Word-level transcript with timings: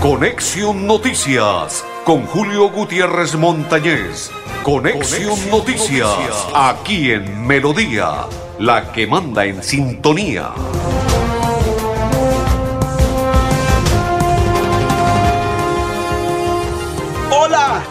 Conexión 0.00 0.86
Noticias 0.86 1.84
con 2.06 2.24
Julio 2.24 2.70
Gutiérrez 2.70 3.34
Montañez. 3.34 4.30
Conexión, 4.62 5.38
Noticias, 5.50 6.48
aquí 6.54 7.12
en 7.12 7.46
Melodía, 7.46 8.24
la 8.58 8.92
que 8.92 9.06
manda 9.06 9.44
en 9.44 9.62
sintonía. 9.62 10.54
Hola, 17.30 17.82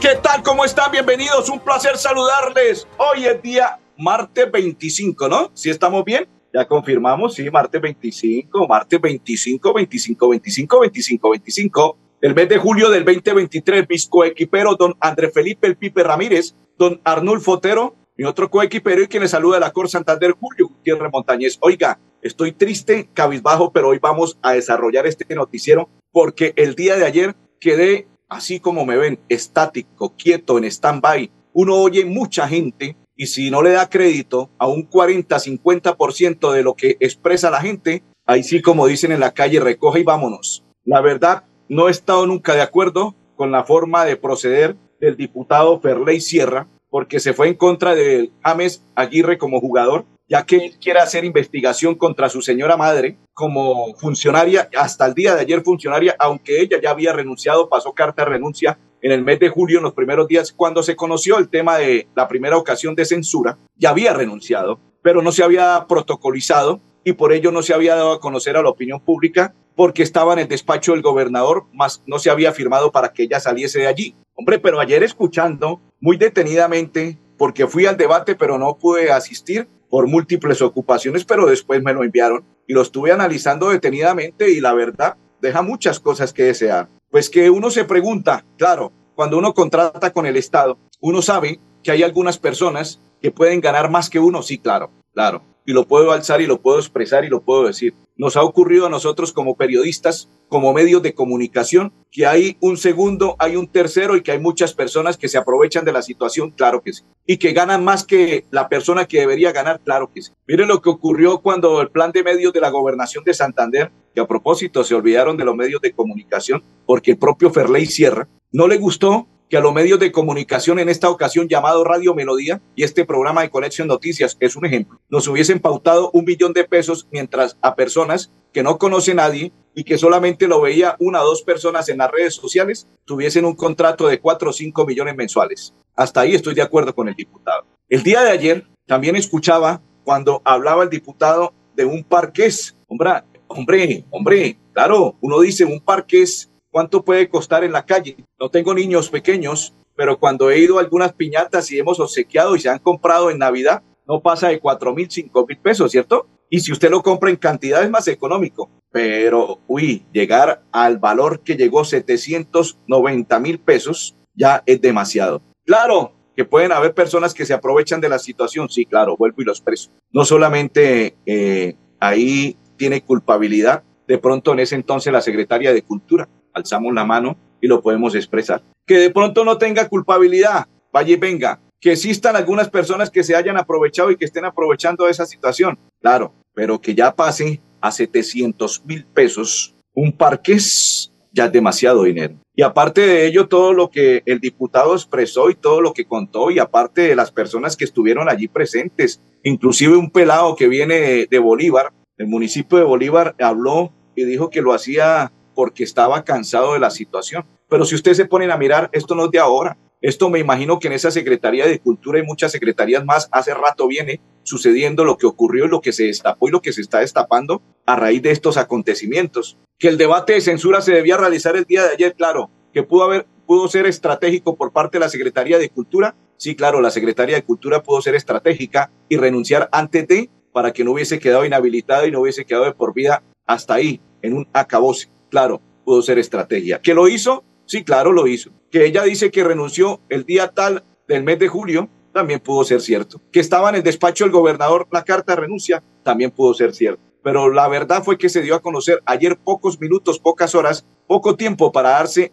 ¿qué 0.00 0.14
tal? 0.22 0.44
¿Cómo 0.44 0.64
están? 0.64 0.92
Bienvenidos, 0.92 1.48
un 1.48 1.58
placer 1.58 1.98
saludarles. 1.98 2.86
Hoy 2.98 3.24
es 3.24 3.42
día 3.42 3.80
martes 3.96 4.48
25, 4.48 5.28
¿no? 5.28 5.50
¿Sí 5.54 5.70
estamos 5.70 6.04
bien? 6.04 6.28
Ya 6.52 6.66
confirmamos, 6.66 7.34
sí, 7.34 7.50
martes 7.50 7.80
25, 7.80 8.68
martes 8.68 9.00
25, 9.00 9.72
25, 9.72 10.28
25, 10.28 10.80
25, 10.80 11.30
25. 11.30 11.98
El 12.20 12.34
mes 12.34 12.48
de 12.48 12.58
julio 12.58 12.90
del 12.90 13.04
2023, 13.04 13.86
mis 13.88 14.06
coequiperos, 14.06 14.76
don 14.76 14.94
André 15.00 15.30
Felipe 15.30 15.66
El 15.66 15.76
Pipe 15.76 16.02
Ramírez, 16.02 16.54
don 16.76 17.00
Arnulfo 17.04 17.52
Otero, 17.52 17.96
mi 18.16 18.24
otro 18.24 18.50
coequipero 18.50 19.02
y 19.02 19.08
quien 19.08 19.22
les 19.22 19.30
saluda 19.30 19.56
de 19.56 19.60
la 19.60 19.72
Cor 19.72 19.88
Santander, 19.88 20.32
Julio 20.38 20.68
Gutiérrez 20.68 21.10
Montañez. 21.10 21.56
Oiga, 21.60 21.98
estoy 22.20 22.52
triste, 22.52 23.08
cabizbajo, 23.14 23.72
pero 23.72 23.88
hoy 23.88 23.98
vamos 23.98 24.38
a 24.42 24.52
desarrollar 24.52 25.06
este 25.06 25.34
noticiero 25.34 25.88
porque 26.12 26.52
el 26.56 26.74
día 26.74 26.96
de 26.96 27.06
ayer 27.06 27.34
quedé, 27.58 28.06
así 28.28 28.60
como 28.60 28.84
me 28.84 28.98
ven, 28.98 29.18
estático, 29.30 30.14
quieto, 30.16 30.58
en 30.58 30.64
stand-by. 30.64 31.30
Uno 31.54 31.76
oye 31.76 32.04
mucha 32.04 32.46
gente 32.46 32.96
y 33.16 33.26
si 33.26 33.50
no 33.50 33.62
le 33.62 33.72
da 33.72 33.88
crédito 33.88 34.50
a 34.58 34.66
un 34.66 34.88
40-50% 34.88 36.52
de 36.52 36.62
lo 36.62 36.74
que 36.74 36.96
expresa 37.00 37.50
la 37.50 37.60
gente, 37.60 38.02
ahí 38.26 38.42
sí, 38.42 38.62
como 38.62 38.86
dicen 38.86 39.12
en 39.12 39.20
la 39.20 39.34
calle, 39.34 39.60
recoge 39.60 40.00
y 40.00 40.04
vámonos. 40.04 40.64
La 40.84 41.00
verdad, 41.00 41.44
no 41.68 41.88
he 41.88 41.90
estado 41.90 42.26
nunca 42.26 42.54
de 42.54 42.62
acuerdo 42.62 43.14
con 43.36 43.50
la 43.50 43.64
forma 43.64 44.04
de 44.04 44.16
proceder 44.16 44.76
del 45.00 45.16
diputado 45.16 45.80
Ferley 45.80 46.20
Sierra, 46.20 46.68
porque 46.90 47.20
se 47.20 47.32
fue 47.32 47.48
en 47.48 47.54
contra 47.54 47.94
de 47.94 48.30
James 48.42 48.84
Aguirre 48.94 49.38
como 49.38 49.60
jugador, 49.60 50.04
ya 50.28 50.44
que 50.44 50.56
él 50.56 50.72
quiere 50.80 51.00
hacer 51.00 51.24
investigación 51.24 51.94
contra 51.94 52.28
su 52.28 52.42
señora 52.42 52.76
madre 52.76 53.18
como 53.34 53.94
funcionaria, 53.94 54.68
hasta 54.76 55.06
el 55.06 55.14
día 55.14 55.34
de 55.34 55.40
ayer 55.42 55.62
funcionaria, 55.62 56.14
aunque 56.18 56.60
ella 56.60 56.78
ya 56.82 56.90
había 56.90 57.12
renunciado, 57.12 57.68
pasó 57.68 57.92
carta 57.92 58.24
de 58.24 58.30
renuncia 58.30 58.78
en 59.02 59.12
el 59.12 59.24
mes 59.24 59.40
de 59.40 59.48
julio, 59.48 59.78
en 59.78 59.84
los 59.84 59.94
primeros 59.94 60.28
días, 60.28 60.52
cuando 60.52 60.82
se 60.82 60.96
conoció 60.96 61.38
el 61.38 61.48
tema 61.48 61.76
de 61.76 62.08
la 62.14 62.28
primera 62.28 62.56
ocasión 62.56 62.94
de 62.94 63.04
censura, 63.04 63.58
ya 63.76 63.90
había 63.90 64.14
renunciado, 64.14 64.80
pero 65.02 65.20
no 65.20 65.32
se 65.32 65.42
había 65.42 65.86
protocolizado 65.88 66.80
y 67.04 67.12
por 67.14 67.32
ello 67.32 67.50
no 67.50 67.62
se 67.62 67.74
había 67.74 67.96
dado 67.96 68.12
a 68.12 68.20
conocer 68.20 68.56
a 68.56 68.62
la 68.62 68.68
opinión 68.68 69.00
pública 69.00 69.54
porque 69.74 70.02
estaba 70.02 70.34
en 70.34 70.38
el 70.40 70.48
despacho 70.48 70.92
del 70.92 71.02
gobernador, 71.02 71.64
más 71.72 72.02
no 72.06 72.18
se 72.18 72.30
había 72.30 72.52
firmado 72.52 72.92
para 72.92 73.12
que 73.12 73.24
ella 73.24 73.40
saliese 73.40 73.80
de 73.80 73.86
allí. 73.86 74.14
Hombre, 74.34 74.58
pero 74.58 74.80
ayer 74.80 75.02
escuchando 75.02 75.80
muy 76.00 76.16
detenidamente, 76.16 77.18
porque 77.38 77.66
fui 77.66 77.86
al 77.86 77.96
debate, 77.96 78.34
pero 78.34 78.58
no 78.58 78.76
pude 78.76 79.10
asistir 79.10 79.68
por 79.88 80.06
múltiples 80.06 80.62
ocupaciones, 80.62 81.24
pero 81.24 81.46
después 81.46 81.82
me 81.82 81.92
lo 81.92 82.04
enviaron 82.04 82.44
y 82.66 82.72
lo 82.72 82.82
estuve 82.82 83.12
analizando 83.12 83.70
detenidamente 83.70 84.50
y 84.50 84.60
la 84.60 84.74
verdad 84.74 85.16
deja 85.40 85.62
muchas 85.62 86.00
cosas 86.00 86.32
que 86.32 86.44
desear. 86.44 86.88
Pues 87.12 87.28
que 87.28 87.50
uno 87.50 87.70
se 87.70 87.84
pregunta, 87.84 88.42
claro, 88.56 88.90
cuando 89.14 89.36
uno 89.36 89.52
contrata 89.52 90.14
con 90.14 90.24
el 90.24 90.34
Estado, 90.34 90.78
uno 90.98 91.20
sabe 91.20 91.60
que 91.82 91.90
hay 91.90 92.02
algunas 92.02 92.38
personas 92.38 93.00
que 93.20 93.30
pueden 93.30 93.60
ganar 93.60 93.90
más 93.90 94.08
que 94.08 94.18
uno, 94.18 94.42
sí, 94.42 94.56
claro, 94.56 94.90
claro. 95.12 95.42
Y 95.66 95.74
lo 95.74 95.86
puedo 95.86 96.10
alzar 96.12 96.40
y 96.40 96.46
lo 96.46 96.62
puedo 96.62 96.78
expresar 96.78 97.26
y 97.26 97.28
lo 97.28 97.42
puedo 97.42 97.66
decir. 97.66 97.92
Nos 98.16 98.38
ha 98.38 98.42
ocurrido 98.42 98.86
a 98.86 98.88
nosotros 98.88 99.34
como 99.34 99.58
periodistas, 99.58 100.30
como 100.48 100.72
medios 100.72 101.02
de 101.02 101.12
comunicación, 101.12 101.92
que 102.10 102.24
hay 102.24 102.56
un 102.60 102.78
segundo, 102.78 103.36
hay 103.38 103.56
un 103.56 103.68
tercero 103.68 104.16
y 104.16 104.22
que 104.22 104.32
hay 104.32 104.38
muchas 104.38 104.72
personas 104.72 105.18
que 105.18 105.28
se 105.28 105.36
aprovechan 105.36 105.84
de 105.84 105.92
la 105.92 106.00
situación, 106.00 106.50
claro 106.50 106.80
que 106.80 106.94
sí. 106.94 107.02
Y 107.26 107.36
que 107.36 107.52
ganan 107.52 107.84
más 107.84 108.04
que 108.04 108.46
la 108.50 108.70
persona 108.70 109.04
que 109.04 109.20
debería 109.20 109.52
ganar, 109.52 109.80
claro 109.84 110.10
que 110.10 110.22
sí. 110.22 110.32
Miren 110.48 110.68
lo 110.68 110.80
que 110.80 110.88
ocurrió 110.88 111.42
cuando 111.42 111.82
el 111.82 111.90
plan 111.90 112.10
de 112.10 112.24
medios 112.24 112.54
de 112.54 112.60
la 112.62 112.70
gobernación 112.70 113.22
de 113.22 113.34
Santander, 113.34 113.92
que 114.14 114.20
a 114.20 114.26
propósito 114.26 114.84
se 114.84 114.94
olvidaron 114.94 115.36
de 115.36 115.44
los 115.44 115.56
medios 115.56 115.80
de 115.80 115.92
comunicación, 115.92 116.62
porque 116.86 117.12
el 117.12 117.18
propio 117.18 117.50
Ferley 117.50 117.86
Sierra 117.86 118.28
no 118.50 118.68
le 118.68 118.78
gustó 118.78 119.26
que 119.52 119.58
a 119.58 119.60
los 119.60 119.74
medios 119.74 120.00
de 120.00 120.12
comunicación 120.12 120.78
en 120.78 120.88
esta 120.88 121.10
ocasión 121.10 121.46
llamado 121.46 121.84
Radio 121.84 122.14
Melodía 122.14 122.62
y 122.74 122.84
este 122.84 123.04
programa 123.04 123.42
de 123.42 123.50
Conexión 123.50 123.86
Noticias 123.86 124.36
es 124.40 124.56
un 124.56 124.64
ejemplo, 124.64 124.98
nos 125.10 125.28
hubiesen 125.28 125.60
pautado 125.60 126.10
un 126.14 126.24
billón 126.24 126.54
de 126.54 126.64
pesos 126.64 127.06
mientras 127.10 127.58
a 127.60 127.74
personas 127.74 128.32
que 128.52 128.62
no 128.62 128.78
conoce 128.78 129.14
nadie 129.14 129.52
y 129.74 129.84
que 129.84 129.98
solamente 129.98 130.48
lo 130.48 130.60
veía 130.60 130.96
una 131.00 131.22
o 131.22 131.26
dos 131.26 131.42
personas 131.42 131.90
en 131.90 131.98
las 131.98 132.10
redes 132.10 132.34
sociales 132.34 132.86
tuviesen 133.04 133.44
un 133.44 133.54
contrato 133.54 134.08
de 134.08 134.20
cuatro 134.20 134.50
o 134.50 134.52
cinco 134.54 134.86
millones 134.86 135.16
mensuales. 135.16 135.74
Hasta 135.96 136.22
ahí 136.22 136.34
estoy 136.34 136.54
de 136.54 136.62
acuerdo 136.62 136.94
con 136.94 137.08
el 137.08 137.14
diputado. 137.14 137.64
El 137.90 138.02
día 138.02 138.22
de 138.22 138.30
ayer 138.30 138.66
también 138.86 139.16
escuchaba 139.16 139.82
cuando 140.04 140.40
hablaba 140.44 140.82
el 140.84 140.90
diputado 140.90 141.52
de 141.74 141.84
un 141.84 142.04
parqués. 142.04 142.76
Hombre, 142.88 143.22
hombre, 143.52 144.04
hombre, 144.10 144.58
claro, 144.72 145.16
uno 145.20 145.40
dice 145.40 145.64
un 145.64 145.80
parqués 145.80 146.52
¿Cuánto 146.72 147.04
puede 147.04 147.28
costar 147.28 147.64
en 147.64 147.72
la 147.72 147.84
calle? 147.84 148.16
No 148.40 148.48
tengo 148.48 148.72
niños 148.72 149.10
pequeños, 149.10 149.74
pero 149.94 150.18
cuando 150.18 150.50
he 150.50 150.58
ido 150.58 150.78
a 150.78 150.80
algunas 150.80 151.12
piñatas 151.12 151.70
y 151.70 151.78
hemos 151.78 152.00
obsequiado 152.00 152.56
y 152.56 152.60
se 152.60 152.70
han 152.70 152.78
comprado 152.78 153.30
en 153.30 153.38
Navidad, 153.38 153.82
no 154.08 154.22
pasa 154.22 154.48
de 154.48 154.58
cuatro 154.58 154.94
mil, 154.94 155.10
cinco 155.10 155.44
mil 155.46 155.58
pesos, 155.58 155.92
¿cierto? 155.92 156.26
Y 156.48 156.60
si 156.60 156.72
usted 156.72 156.90
lo 156.90 157.02
compra 157.02 157.28
en 157.28 157.36
cantidad 157.36 157.82
es 157.82 157.90
más 157.90 158.08
económico. 158.08 158.70
Pero, 158.90 159.60
uy, 159.66 160.06
llegar 160.12 160.62
al 160.72 160.96
valor 160.96 161.40
que 161.40 161.56
llegó 161.56 161.84
790 161.84 163.38
mil 163.38 163.58
pesos 163.58 164.16
ya 164.34 164.62
es 164.64 164.80
demasiado. 164.80 165.42
Claro 165.66 166.14
que 166.34 166.46
pueden 166.46 166.72
haber 166.72 166.94
personas 166.94 167.34
que 167.34 167.44
se 167.44 167.52
aprovechan 167.52 168.00
de 168.00 168.08
la 168.08 168.18
situación, 168.18 168.70
sí, 168.70 168.86
claro, 168.86 169.18
vuelvo 169.18 169.42
y 169.42 169.44
los 169.44 169.58
expreso. 169.58 169.90
No 170.10 170.24
solamente 170.24 171.16
eh, 171.26 171.76
ahí 172.00 172.56
tiene 172.82 173.00
culpabilidad, 173.00 173.84
de 174.08 174.18
pronto 174.18 174.52
en 174.52 174.58
ese 174.58 174.74
entonces 174.74 175.12
la 175.12 175.20
secretaria 175.20 175.72
de 175.72 175.82
Cultura, 175.82 176.28
alzamos 176.52 176.92
la 176.92 177.04
mano 177.04 177.36
y 177.60 177.68
lo 177.68 177.80
podemos 177.80 178.16
expresar. 178.16 178.60
Que 178.84 178.96
de 178.96 179.10
pronto 179.10 179.44
no 179.44 179.56
tenga 179.56 179.88
culpabilidad, 179.88 180.66
vaya 180.92 181.16
venga. 181.16 181.60
Que 181.80 181.92
existan 181.92 182.34
algunas 182.34 182.68
personas 182.70 183.08
que 183.08 183.22
se 183.22 183.36
hayan 183.36 183.56
aprovechado 183.56 184.10
y 184.10 184.16
que 184.16 184.24
estén 184.24 184.44
aprovechando 184.44 185.06
esa 185.06 185.26
situación, 185.26 185.78
claro, 186.00 186.34
pero 186.54 186.80
que 186.80 186.92
ya 186.92 187.14
pase 187.14 187.60
a 187.80 187.92
700 187.92 188.84
mil 188.84 189.04
pesos 189.04 189.76
un 189.94 190.10
parques, 190.10 191.12
ya 191.30 191.44
es 191.44 191.52
demasiado 191.52 192.02
dinero. 192.02 192.34
Y 192.56 192.62
aparte 192.62 193.02
de 193.02 193.28
ello, 193.28 193.46
todo 193.46 193.72
lo 193.72 193.90
que 193.90 194.24
el 194.26 194.40
diputado 194.40 194.96
expresó 194.96 195.50
y 195.50 195.54
todo 195.54 195.80
lo 195.80 195.92
que 195.92 196.04
contó, 196.04 196.50
y 196.50 196.58
aparte 196.58 197.02
de 197.02 197.14
las 197.14 197.30
personas 197.30 197.76
que 197.76 197.84
estuvieron 197.84 198.28
allí 198.28 198.48
presentes, 198.48 199.20
inclusive 199.44 199.96
un 199.96 200.10
pelado 200.10 200.56
que 200.56 200.66
viene 200.66 201.28
de 201.30 201.38
Bolívar, 201.38 201.92
el 202.22 202.28
municipio 202.28 202.78
de 202.78 202.84
Bolívar, 202.84 203.34
habló 203.40 203.92
y 204.14 204.24
dijo 204.24 204.48
que 204.48 204.62
lo 204.62 204.72
hacía 204.72 205.32
porque 205.54 205.82
estaba 205.82 206.22
cansado 206.22 206.74
de 206.74 206.78
la 206.78 206.90
situación. 206.90 207.44
Pero 207.68 207.84
si 207.84 207.96
ustedes 207.96 208.16
se 208.16 208.26
ponen 208.26 208.52
a 208.52 208.56
mirar, 208.56 208.88
esto 208.92 209.16
no 209.16 209.24
es 209.24 209.30
de 209.32 209.40
ahora. 209.40 209.76
Esto 210.00 210.30
me 210.30 210.38
imagino 210.38 210.78
que 210.78 210.86
en 210.86 210.94
esa 210.94 211.10
Secretaría 211.10 211.66
de 211.66 211.80
Cultura 211.80 212.20
y 212.20 212.22
muchas 212.22 212.52
secretarías 212.52 213.04
más 213.04 213.28
hace 213.32 213.54
rato 213.54 213.88
viene 213.88 214.20
sucediendo 214.44 215.04
lo 215.04 215.16
que 215.16 215.26
ocurrió 215.26 215.64
y 215.64 215.68
lo 215.68 215.80
que 215.80 215.92
se 215.92 216.04
destapó 216.04 216.48
y 216.48 216.52
lo 216.52 216.62
que 216.62 216.72
se 216.72 216.80
está 216.80 217.00
destapando 217.00 217.60
a 217.86 217.96
raíz 217.96 218.22
de 218.22 218.30
estos 218.30 218.56
acontecimientos. 218.56 219.58
Que 219.78 219.88
el 219.88 219.98
debate 219.98 220.34
de 220.34 220.40
censura 220.40 220.80
se 220.80 220.92
debía 220.92 221.16
realizar 221.16 221.56
el 221.56 221.64
día 221.64 221.82
de 221.82 221.90
ayer, 221.90 222.14
claro, 222.14 222.50
que 222.72 222.84
pudo 222.84 223.04
haber 223.04 223.26
pudo 223.46 223.68
ser 223.68 223.86
estratégico 223.86 224.56
por 224.56 224.72
parte 224.72 224.98
de 224.98 225.04
la 225.04 225.08
Secretaría 225.08 225.58
de 225.58 225.68
Cultura. 225.68 226.14
Sí, 226.36 226.54
claro, 226.54 226.80
la 226.80 226.90
Secretaría 226.90 227.36
de 227.36 227.42
Cultura 227.42 227.82
pudo 227.82 228.00
ser 228.00 228.14
estratégica 228.14 228.90
y 229.08 229.16
renunciar 229.16 229.68
antes 229.72 230.06
de 230.06 230.30
para 230.52 230.72
que 230.72 230.84
no 230.84 230.92
hubiese 230.92 231.18
quedado 231.18 231.44
inhabilitado 231.44 232.06
y 232.06 232.10
no 232.10 232.20
hubiese 232.20 232.44
quedado 232.44 232.64
de 232.64 232.72
por 232.72 232.94
vida 232.94 233.22
hasta 233.46 233.74
ahí, 233.74 234.00
en 234.22 234.34
un 234.34 234.48
acabose. 234.52 235.08
Claro, 235.30 235.60
pudo 235.84 236.02
ser 236.02 236.18
estrategia. 236.18 236.80
¿Que 236.80 236.94
lo 236.94 237.08
hizo? 237.08 237.44
Sí, 237.66 237.84
claro, 237.84 238.12
lo 238.12 238.26
hizo. 238.26 238.50
Que 238.70 238.84
ella 238.84 239.02
dice 239.02 239.30
que 239.30 239.44
renunció 239.44 240.00
el 240.08 240.24
día 240.24 240.48
tal 240.48 240.84
del 241.08 241.24
mes 241.24 241.38
de 241.38 241.48
julio, 241.48 241.88
también 242.12 242.40
pudo 242.40 242.64
ser 242.64 242.80
cierto. 242.80 243.20
Que 243.32 243.40
estaba 243.40 243.70
en 243.70 243.76
el 243.76 243.82
despacho 243.82 244.24
del 244.24 244.32
gobernador 244.32 244.86
la 244.90 245.04
carta 245.04 245.34
de 245.34 245.40
renuncia, 245.42 245.82
también 246.02 246.30
pudo 246.30 246.54
ser 246.54 246.74
cierto. 246.74 247.02
Pero 247.22 247.50
la 247.50 247.68
verdad 247.68 248.02
fue 248.02 248.18
que 248.18 248.28
se 248.28 248.42
dio 248.42 248.54
a 248.54 248.62
conocer 248.62 249.00
ayer 249.06 249.38
pocos 249.38 249.80
minutos, 249.80 250.18
pocas 250.18 250.54
horas, 250.54 250.84
poco 251.06 251.36
tiempo 251.36 251.72
para 251.72 251.90
darse 251.90 252.32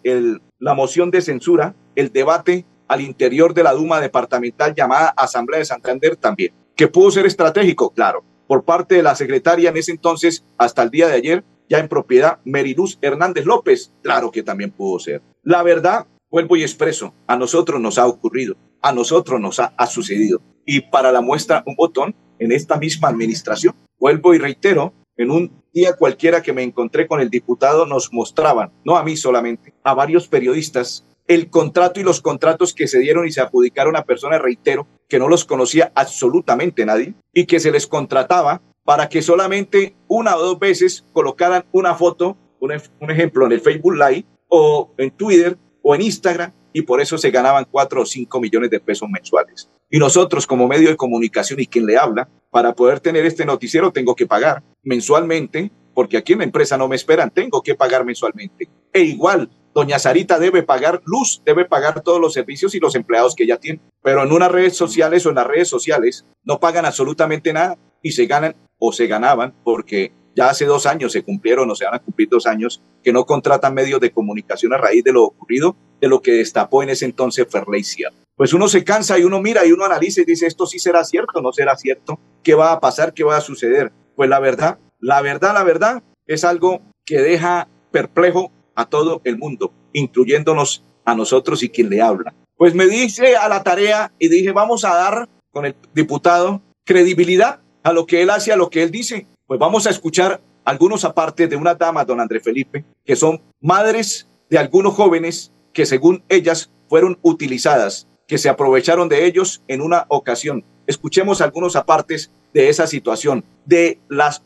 la 0.59 0.73
moción 0.73 1.11
de 1.11 1.21
censura, 1.21 1.75
el 1.95 2.11
debate 2.11 2.65
al 2.87 3.01
interior 3.01 3.53
de 3.53 3.63
la 3.63 3.73
Duma 3.73 4.01
departamental 4.01 4.73
llamada 4.73 5.13
Asamblea 5.15 5.59
de 5.59 5.65
Santander 5.65 6.15
también. 6.15 6.53
Que 6.79 6.87
pudo 6.87 7.11
ser 7.11 7.25
estratégico, 7.25 7.89
claro, 7.89 8.23
por 8.47 8.63
parte 8.63 8.95
de 8.95 9.03
la 9.03 9.13
secretaria 9.13 9.69
en 9.69 9.75
ese 9.75 9.91
entonces 9.91 10.45
hasta 10.57 10.81
el 10.81 10.89
día 10.89 11.09
de 11.09 11.15
ayer, 11.15 11.43
ya 11.67 11.77
en 11.79 11.89
propiedad 11.89 12.39
Meriluz 12.45 12.97
Hernández 13.01 13.45
López, 13.45 13.91
claro 14.01 14.31
que 14.31 14.43
también 14.43 14.71
pudo 14.71 14.97
ser. 14.97 15.21
La 15.43 15.61
verdad, 15.61 16.07
vuelvo 16.31 16.55
y 16.55 16.61
expreso, 16.61 17.13
a 17.27 17.35
nosotros 17.35 17.81
nos 17.81 17.97
ha 17.97 18.07
ocurrido, 18.07 18.55
a 18.81 18.93
nosotros 18.93 19.41
nos 19.41 19.59
ha, 19.59 19.73
sucedido. 19.87 20.39
Y 20.65 20.79
para 20.79 21.11
la 21.11 21.19
muestra, 21.19 21.65
un 21.65 21.75
botón 21.75 22.15
en 22.39 22.53
esta 22.53 22.77
misma 22.77 23.09
administración. 23.09 23.75
Vuelvo 23.99 24.33
y 24.33 24.37
reitero, 24.37 24.93
en 25.17 25.31
un 25.31 25.51
día 25.73 25.97
cualquiera 25.97 26.41
que 26.41 26.53
me 26.53 26.63
encontré 26.63 27.07
con 27.07 27.19
el 27.19 27.29
diputado 27.29 27.87
nos 27.87 28.13
mostraban, 28.13 28.71
no 28.85 28.95
a 28.95 29.03
mí 29.03 29.17
solamente, 29.17 29.73
a 29.83 29.93
varios 29.93 30.29
periodistas, 30.29 31.05
el 31.29 31.51
contrato 31.51 31.99
y 31.99 32.03
los 32.03 32.21
contratos 32.21 32.73
que 32.73 32.87
se 32.87 32.97
dieron 32.97 33.27
y 33.27 33.31
se 33.31 33.39
adjudicaron 33.39 33.95
a 33.95 34.03
personas, 34.03 34.41
reitero, 34.41 34.87
que 35.07 35.19
no 35.19 35.27
los 35.29 35.45
conocía 35.45 35.91
absolutamente 35.93 36.87
nadie 36.87 37.13
y 37.31 37.45
que 37.45 37.59
se 37.59 37.71
les 37.71 37.85
contrataba 37.85 38.63
para 38.83 39.09
que 39.09 39.21
solamente 39.21 39.95
una 40.07 40.35
o 40.35 40.41
dos 40.41 40.59
veces 40.59 41.05
colocaran 41.13 41.65
una 41.71 41.93
foto, 41.93 42.35
un, 42.59 42.71
ejemplo 43.11 43.45
en 43.45 43.51
el 43.51 43.61
Facebook 43.61 43.93
Live 43.93 44.25
o 44.47 44.91
en 44.97 45.11
Twitter 45.11 45.55
o 45.83 45.93
en 45.93 46.01
Instagram 46.01 46.51
y 46.73 46.81
por 46.81 46.99
eso 46.99 47.15
se 47.19 47.29
ganaban 47.29 47.67
cuatro 47.69 48.01
o 48.01 48.05
cinco 48.07 48.41
millones 48.41 48.71
de 48.71 48.79
pesos 48.79 49.07
mensuales. 49.07 49.69
Y 49.87 49.99
nosotros 49.99 50.47
como 50.47 50.67
medio 50.67 50.89
de 50.89 50.97
comunicación 50.97 51.59
y 51.59 51.67
quien 51.67 51.85
le 51.85 51.97
habla, 51.97 52.27
para 52.49 52.73
poder 52.73 53.01
tener 53.01 53.27
este 53.27 53.45
noticiero 53.45 53.91
tengo 53.91 54.15
que 54.15 54.25
pagar 54.25 54.63
mensualmente, 54.81 55.71
porque 55.93 56.17
aquí 56.17 56.33
en 56.33 56.39
la 56.39 56.45
empresa 56.45 56.75
no 56.75 56.87
me 56.87 56.95
esperan, 56.95 57.29
tengo 57.29 57.61
que 57.61 57.75
pagar 57.75 58.03
mensualmente. 58.03 58.67
E 58.91 59.01
igual, 59.01 59.51
doña 59.73 59.99
Sarita 59.99 60.39
debe 60.39 60.63
pagar 60.63 61.01
luz, 61.05 61.41
debe 61.45 61.65
pagar 61.65 62.01
todos 62.01 62.19
los 62.19 62.33
servicios 62.33 62.75
y 62.75 62.79
los 62.79 62.95
empleados 62.95 63.35
que 63.35 63.43
ella 63.43 63.57
tiene. 63.57 63.79
Pero 64.01 64.23
en 64.23 64.31
unas 64.31 64.51
redes 64.51 64.75
sociales 64.75 65.25
o 65.25 65.29
en 65.29 65.35
las 65.35 65.47
redes 65.47 65.67
sociales 65.67 66.25
no 66.43 66.59
pagan 66.59 66.85
absolutamente 66.85 67.53
nada 67.53 67.77
y 68.01 68.11
se 68.11 68.25
ganan 68.25 68.55
o 68.77 68.91
se 68.91 69.07
ganaban 69.07 69.53
porque 69.63 70.13
ya 70.35 70.49
hace 70.49 70.65
dos 70.65 70.85
años 70.85 71.11
se 71.11 71.23
cumplieron 71.23 71.69
o 71.69 71.75
se 71.75 71.85
van 71.85 71.95
a 71.95 71.99
cumplir 71.99 72.29
dos 72.29 72.45
años 72.45 72.81
que 73.03 73.11
no 73.11 73.25
contratan 73.25 73.73
medios 73.73 73.99
de 73.99 74.11
comunicación 74.11 74.73
a 74.73 74.77
raíz 74.77 75.03
de 75.03 75.11
lo 75.11 75.23
ocurrido, 75.23 75.75
de 75.99 76.07
lo 76.07 76.21
que 76.21 76.31
destapó 76.33 76.81
en 76.83 76.89
ese 76.89 77.05
entonces 77.05 77.47
Ferleicia. 77.49 78.11
Pues 78.35 78.53
uno 78.53 78.69
se 78.69 78.85
cansa 78.85 79.19
y 79.19 79.23
uno 79.23 79.41
mira 79.41 79.65
y 79.65 79.73
uno 79.73 79.83
analiza 79.83 80.21
y 80.21 80.25
dice, 80.25 80.47
esto 80.47 80.65
sí 80.65 80.79
será 80.79 81.03
cierto, 81.03 81.41
no 81.41 81.51
será 81.51 81.75
cierto, 81.75 82.19
qué 82.41 82.55
va 82.55 82.71
a 82.71 82.79
pasar, 82.79 83.13
qué 83.13 83.25
va 83.25 83.35
a 83.35 83.41
suceder. 83.41 83.91
Pues 84.15 84.29
la 84.29 84.39
verdad, 84.39 84.79
la 84.99 85.21
verdad, 85.21 85.53
la 85.53 85.63
verdad 85.63 86.03
es 86.25 86.45
algo 86.45 86.81
que 87.05 87.19
deja 87.19 87.67
perplejo 87.91 88.51
a 88.79 88.85
todo 88.85 89.19
el 89.25 89.37
mundo, 89.37 89.73
incluyéndonos 89.91 90.83
a 91.03 91.13
nosotros 91.13 91.61
y 91.63 91.69
quien 91.69 91.89
le 91.89 92.01
habla. 92.01 92.33
Pues 92.55 92.73
me 92.73 92.87
dice 92.87 93.35
a 93.35 93.49
la 93.49 93.61
tarea 93.61 94.13
y 94.17 94.29
dije, 94.29 94.53
vamos 94.53 94.85
a 94.85 94.95
dar 94.95 95.27
con 95.51 95.65
el 95.65 95.75
diputado 95.93 96.61
credibilidad 96.85 97.59
a 97.83 97.91
lo 97.91 98.05
que 98.05 98.21
él 98.21 98.29
hace, 98.29 98.53
a 98.53 98.55
lo 98.55 98.69
que 98.69 98.81
él 98.83 98.89
dice. 98.89 99.27
Pues 99.47 99.59
vamos 99.59 99.85
a 99.85 99.89
escuchar 99.89 100.39
algunos 100.63 101.03
apartes 101.03 101.49
de 101.49 101.57
una 101.57 101.75
dama, 101.75 102.05
don 102.05 102.21
André 102.21 102.39
Felipe, 102.39 102.85
que 103.03 103.17
son 103.17 103.41
madres 103.59 104.29
de 104.49 104.57
algunos 104.57 104.93
jóvenes 104.93 105.51
que 105.73 105.85
según 105.85 106.23
ellas 106.29 106.71
fueron 106.87 107.19
utilizadas, 107.21 108.07
que 108.27 108.37
se 108.37 108.47
aprovecharon 108.47 109.09
de 109.09 109.25
ellos 109.25 109.61
en 109.67 109.81
una 109.81 110.05
ocasión. 110.07 110.63
Escuchemos 110.87 111.41
algunos 111.41 111.75
apartes 111.75 112.31
de 112.53 112.69
esa 112.69 112.87
situación, 112.87 113.43
de 113.65 113.99
las, 114.07 114.41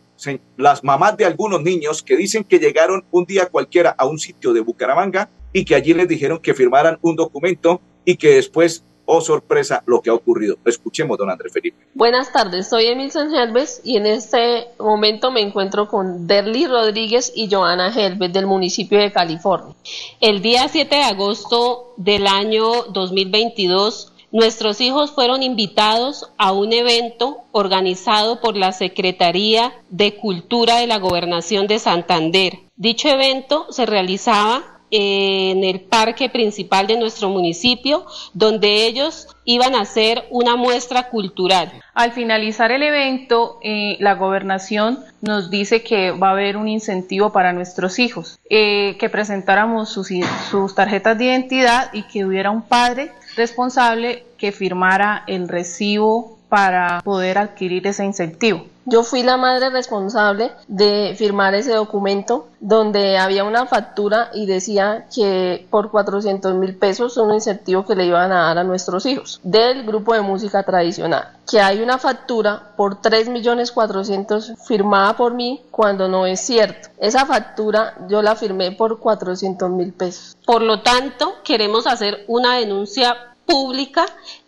las 0.58 0.84
mamás 0.84 1.18
de 1.18 1.25
algunos 1.25 1.62
niños 1.62 2.04
que 2.04 2.16
dicen 2.16 2.44
que 2.44 2.60
llegaron 2.60 3.04
un 3.12 3.25
día 3.25 3.48
cualquiera 3.48 3.96
a 3.98 4.06
un 4.06 4.20
sitio 4.20 4.54
de 4.54 4.62
Bucaramanga 4.62 5.30
y 5.52 5.66
que 5.66 5.75
allí 5.75 5.94
les 5.94 6.08
dijeron 6.08 6.40
que 6.40 6.54
firmaran 6.54 6.98
un 7.02 7.16
documento 7.16 7.81
y 8.06 8.16
que 8.16 8.36
después 8.36 8.84
oh 9.06 9.22
sorpresa, 9.22 9.84
lo 9.86 10.02
que 10.02 10.10
ha 10.10 10.14
ocurrido. 10.14 10.58
Escuchemos, 10.66 11.18
don 11.18 11.30
Andrés 11.30 11.52
Felipe. 11.54 11.78
Buenas 11.94 12.31
tardes, 12.31 12.70
soy 12.70 12.86
Emilson 12.88 13.34
Helves 13.34 13.81
y 13.84 13.98
en 13.98 14.06
este 14.06 14.68
momento 14.80 15.31
me 15.31 15.42
encuentro 15.42 15.88
con 15.88 16.28
Derly 16.28 16.68
Rodríguez 16.68 17.31
y 17.36 17.50
Joana 17.52 17.94
Helves 17.94 18.31
del 18.31 18.48
municipio 18.48 19.00
de 19.00 19.12
California. 19.12 19.75
El 20.22 20.42
día 20.42 20.68
7 20.68 20.96
de 20.96 21.04
agosto 21.04 21.94
del 21.98 22.28
año 22.28 22.84
2022, 22.94 24.12
Nuestros 24.33 24.81
hijos 24.81 25.12
fueron 25.12 25.44
invitados 25.44 26.33
a 26.39 26.53
un 26.53 26.74
evento 26.74 27.44
organizado 27.51 28.41
por 28.41 28.57
la 28.57 28.71
Secretaría 28.71 29.74
de 29.91 30.15
Cultura 30.15 30.77
de 30.77 30.88
la 30.88 30.97
Gobernación 30.97 31.68
de 31.68 31.77
Santander. 31.77 32.57
Dicho 32.75 33.09
evento 33.09 33.68
se 33.69 33.85
realizaba 33.85 34.63
en 34.89 35.63
el 35.63 35.81
parque 35.81 36.30
principal 36.30 36.88
de 36.88 36.97
nuestro 36.97 37.30
municipio, 37.30 38.07
donde 38.33 38.88
ellos 38.88 39.27
iban 39.45 39.75
a 39.75 39.81
hacer 39.81 40.25
una 40.31 40.56
muestra 40.56 41.09
cultural. 41.09 41.71
Al 41.94 42.12
finalizar 42.12 42.71
el 42.71 42.81
evento, 42.81 43.59
eh, 43.62 43.97
la 44.00 44.15
gobernación 44.15 45.00
nos 45.21 45.51
dice 45.51 45.83
que 45.83 46.09
va 46.09 46.29
a 46.29 46.31
haber 46.31 46.57
un 46.57 46.68
incentivo 46.68 47.31
para 47.31 47.53
nuestros 47.53 48.00
hijos, 48.00 48.39
eh, 48.50 48.97
que 49.00 49.09
presentáramos 49.09 49.89
sus, 49.89 50.09
sus 50.50 50.74
tarjetas 50.74 51.19
de 51.19 51.25
identidad 51.25 51.91
y 51.94 52.03
que 52.03 52.25
hubiera 52.25 52.50
un 52.50 52.63
padre 52.63 53.12
responsable 53.35 54.25
que 54.38 54.51
firmara 54.51 55.24
el 55.27 55.47
recibo 55.47 56.39
para 56.53 57.01
poder 57.03 57.39
adquirir 57.39 57.88
ese 57.88 58.05
incentivo. 58.05 58.67
Yo 58.85 59.01
fui 59.01 59.23
la 59.23 59.38
madre 59.38 59.71
responsable 59.71 60.51
de 60.67 61.15
firmar 61.17 61.55
ese 61.55 61.73
documento 61.73 62.45
donde 62.59 63.17
había 63.17 63.44
una 63.44 63.65
factura 63.65 64.29
y 64.35 64.45
decía 64.45 65.07
que 65.11 65.65
por 65.71 65.89
400 65.89 66.53
mil 66.53 66.75
pesos 66.75 67.17
un 67.17 67.33
incentivo 67.33 67.88
que 67.88 67.95
le 67.95 68.05
iban 68.05 68.31
a 68.31 68.44
dar 68.44 68.59
a 68.59 68.63
nuestros 68.63 69.07
hijos 69.07 69.39
del 69.41 69.83
grupo 69.83 70.13
de 70.13 70.21
música 70.21 70.61
tradicional. 70.61 71.29
Que 71.50 71.59
hay 71.59 71.81
una 71.81 71.97
factura 71.97 72.73
por 72.77 73.01
3 73.01 73.29
millones 73.29 73.71
400 73.71 74.53
firmada 74.67 75.17
por 75.17 75.33
mí 75.33 75.59
cuando 75.71 76.07
no 76.07 76.27
es 76.27 76.39
cierto. 76.39 76.89
Esa 77.00 77.25
factura 77.25 77.95
yo 78.07 78.21
la 78.21 78.35
firmé 78.35 78.73
por 78.73 79.00
400 79.00 79.71
mil 79.71 79.91
pesos. 79.91 80.38
Por 80.45 80.61
lo 80.61 80.83
tanto, 80.83 81.33
queremos 81.44 81.88
hacer 81.88 82.25
una 82.27 82.57
denuncia 82.57 83.15
pública 83.45 84.05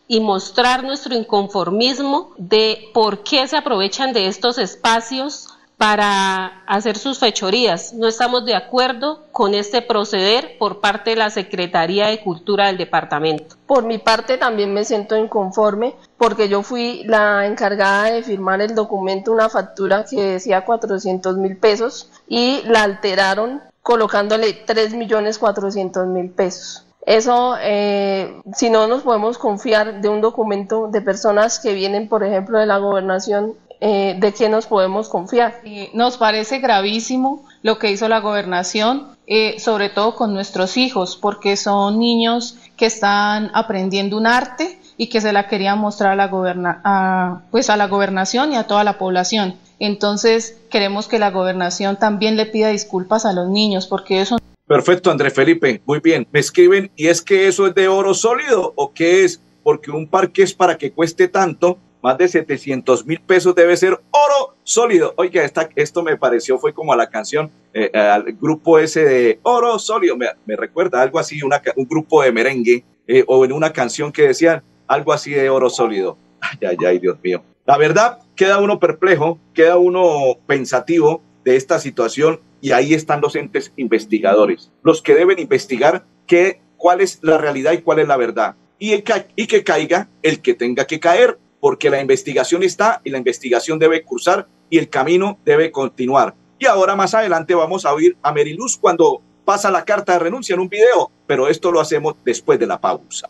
y 0.08 0.20
mostrar 0.20 0.84
nuestro 0.84 1.16
inconformismo 1.16 2.34
de 2.38 2.90
por 2.94 3.24
qué 3.24 3.48
se 3.48 3.58
aprovechan 3.58 4.14
de 4.14 4.28
estos 4.28 4.58
espacios 4.58 5.50
para 5.78 6.64
hacer 6.68 6.98
sus 6.98 7.20
fechorías. 7.20 7.94
No 7.94 8.08
estamos 8.08 8.46
de 8.46 8.56
acuerdo 8.56 9.26
con 9.32 9.54
este 9.54 9.82
proceder 9.82 10.58
por 10.58 10.80
parte 10.80 11.12
de 11.12 11.16
la 11.18 11.30
Secretaría 11.30 12.08
de 12.08 12.22
Cultura 12.22 12.68
del 12.68 12.78
departamento. 12.78 13.56
Por 13.68 13.84
mi 13.84 13.98
parte 13.98 14.38
también 14.38 14.74
me 14.74 14.86
siento 14.86 15.18
inconforme 15.18 15.96
porque 16.18 16.48
yo 16.48 16.64
fui 16.64 17.04
la 17.06 17.46
encargada 17.46 18.06
de 18.06 18.24
firmar 18.24 18.62
el 18.62 18.74
documento, 18.74 19.32
una 19.32 19.50
factura 19.50 20.06
que 20.06 20.22
decía 20.22 20.64
400 20.64 21.38
mil 21.38 21.58
pesos 21.58 22.10
y 22.28 22.62
la 22.66 22.84
alteraron 22.84 23.62
colocándole 23.82 24.54
3 24.54 24.94
millones 24.94 25.38
400 25.38 26.08
mil 26.08 26.30
pesos. 26.32 26.86
Eso, 27.06 27.56
eh, 27.62 28.42
si 28.56 28.72
no 28.72 28.88
nos 28.88 29.04
podemos 29.04 29.38
confiar 29.38 30.02
de 30.02 30.10
un 30.10 30.22
documento 30.22 30.88
de 30.88 31.02
personas 31.02 31.60
que 31.60 31.74
vienen, 31.74 32.10
por 32.10 32.24
ejemplo, 32.24 32.58
de 32.58 32.66
la 32.66 32.80
gobernación, 32.80 33.54
eh, 33.80 34.16
¿de 34.20 34.34
qué 34.34 34.50
nos 34.50 34.66
podemos 34.66 35.10
confiar? 35.10 35.62
nos 35.94 36.18
parece 36.18 36.60
gravísimo 36.60 37.44
lo 37.62 37.78
que 37.78 37.92
hizo 37.92 38.08
la 38.08 38.20
gobernación, 38.22 39.08
eh, 39.28 39.60
sobre 39.60 39.90
todo 39.90 40.16
con 40.16 40.34
nuestros 40.34 40.78
hijos, 40.78 41.16
porque 41.16 41.58
son 41.58 42.00
niños 42.00 42.58
que 42.76 42.88
están 42.88 43.52
aprendiendo 43.54 44.18
un 44.18 44.26
arte 44.26 44.80
y 44.98 45.08
que 45.08 45.22
se 45.22 45.32
la 45.32 45.48
querían 45.48 45.78
mostrar 45.78 46.14
a 46.14 46.16
la, 46.16 46.28
goberna 46.28 47.44
pues 47.52 47.70
a 47.70 47.78
la 47.78 47.88
gobernación 47.88 48.54
y 48.54 48.56
a 48.56 48.66
toda 48.66 48.84
la 48.84 48.98
población. 48.98 49.56
Entonces, 49.78 50.58
queremos 50.72 51.08
que 51.08 51.20
la 51.20 51.32
gobernación 51.32 51.98
también 51.98 52.38
le 52.38 52.46
pida 52.46 52.70
disculpas 52.70 53.26
a 53.26 53.34
los 53.34 53.50
niños, 53.50 53.88
porque 53.88 54.22
eso 54.22 54.38
Perfecto, 54.68 55.12
André 55.12 55.30
Felipe. 55.30 55.82
Muy 55.86 56.00
bien. 56.00 56.28
Me 56.32 56.40
escriben, 56.40 56.90
¿y 56.96 57.08
es 57.08 57.22
que 57.22 57.48
eso 57.48 57.68
es 57.68 57.76
de 57.76 57.88
oro 57.88 58.16
sólido 58.16 58.74
o 58.76 58.94
qué 58.94 59.24
es? 59.24 59.40
Porque 59.62 59.92
un 59.92 60.08
parque 60.08 60.42
es 60.42 60.54
para 60.54 60.78
que 60.78 60.92
cueste 60.92 61.28
tanto, 61.28 61.78
más 62.02 62.18
de 62.18 62.28
700 62.28 63.06
mil 63.06 63.20
pesos 63.22 63.54
debe 63.54 63.78
ser 63.78 63.94
oro 63.94 64.56
sólido. 64.64 65.14
Oiga, 65.18 65.44
esta, 65.44 65.70
esto 65.76 66.02
me 66.02 66.18
pareció, 66.18 66.58
fue 66.58 66.74
como 66.74 66.94
a 66.94 66.96
la 66.96 67.10
canción, 67.10 67.52
eh, 67.74 67.92
al 67.94 68.24
grupo 68.34 68.80
ese 68.80 69.06
de 69.06 69.40
oro 69.44 69.78
sólido. 69.78 70.18
Me, 70.18 70.56
recuerda 70.56 71.02
algo 71.02 71.20
así, 71.20 71.44
una, 71.44 71.62
un 71.76 71.86
grupo 71.88 72.24
de 72.24 72.32
merengue 72.32 72.84
eh, 73.08 73.24
o 73.28 73.46
en 73.46 73.52
una 73.52 73.72
canción 73.72 74.12
que 74.12 74.24
decían 74.24 74.64
algo 74.88 75.14
así 75.14 75.32
de 75.32 75.48
oro 75.48 75.70
sólido. 75.70 76.18
Ay, 76.42 76.70
ay, 76.70 76.78
ay, 76.88 77.00
Dios 77.00 77.18
mío. 77.24 77.44
La 77.68 77.78
verdad, 77.78 78.20
queda 78.36 78.60
uno 78.60 78.80
perplejo, 78.80 79.40
queda 79.54 79.78
uno 79.78 80.38
pensativo 80.48 81.22
de 81.46 81.56
esta 81.56 81.80
situación 81.80 82.42
y 82.60 82.72
ahí 82.72 82.94
están 82.94 83.22
los 83.22 83.36
entes 83.36 83.72
investigadores, 83.78 84.72
los 84.84 85.02
que 85.02 85.14
deben 85.14 85.40
investigar 85.40 86.06
qué, 86.28 86.60
cuál 86.76 87.00
es 87.00 87.20
la 87.22 87.38
realidad 87.38 87.72
y 87.74 87.82
cuál 87.82 88.00
es 88.00 88.08
la 88.08 88.18
verdad. 88.18 88.56
Y, 88.80 88.94
y 89.36 89.48
que 89.48 89.64
caiga 89.64 90.10
el 90.22 90.42
que 90.42 90.56
tenga 90.56 90.86
que 90.86 91.00
caer, 91.00 91.38
porque 91.62 91.90
la 91.90 92.02
investigación 92.02 92.64
está 92.64 93.00
y 93.04 93.12
la 93.12 93.20
investigación 93.20 93.80
debe 93.80 94.04
cursar 94.04 94.48
y 94.70 94.80
el 94.80 94.90
camino 94.90 95.40
debe 95.46 95.72
continuar. 95.72 96.36
Y 96.60 96.66
ahora 96.66 96.96
más 96.96 97.14
adelante 97.14 97.56
vamos 97.56 97.86
a 97.86 97.94
oír 97.94 98.18
a 98.22 98.34
Meriluz 98.34 98.78
cuando 98.78 99.22
pasa 99.46 99.72
la 99.72 99.86
carta 99.86 100.14
de 100.14 100.20
renuncia 100.20 100.56
en 100.56 100.60
un 100.60 100.70
video, 100.70 101.12
pero 101.28 101.48
esto 101.48 101.72
lo 101.72 101.80
hacemos 101.80 102.16
después 102.26 102.60
de 102.60 102.68
la 102.68 102.82
pausa. 102.82 103.30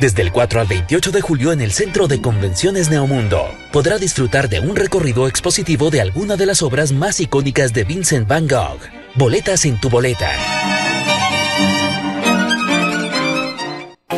Desde 0.00 0.22
el 0.22 0.30
4 0.30 0.60
al 0.60 0.68
28 0.68 1.10
de 1.10 1.20
julio 1.20 1.50
en 1.50 1.60
el 1.60 1.72
Centro 1.72 2.06
de 2.06 2.20
Convenciones 2.20 2.88
Neomundo, 2.88 3.48
podrá 3.72 3.98
disfrutar 3.98 4.48
de 4.48 4.60
un 4.60 4.76
recorrido 4.76 5.26
expositivo 5.26 5.90
de 5.90 6.00
alguna 6.00 6.36
de 6.36 6.46
las 6.46 6.62
obras 6.62 6.92
más 6.92 7.18
icónicas 7.18 7.72
de 7.72 7.82
Vincent 7.82 8.28
Van 8.28 8.46
Gogh. 8.46 8.78
Boletas 9.16 9.64
en 9.64 9.80
tu 9.80 9.90
boleta. 9.90 10.30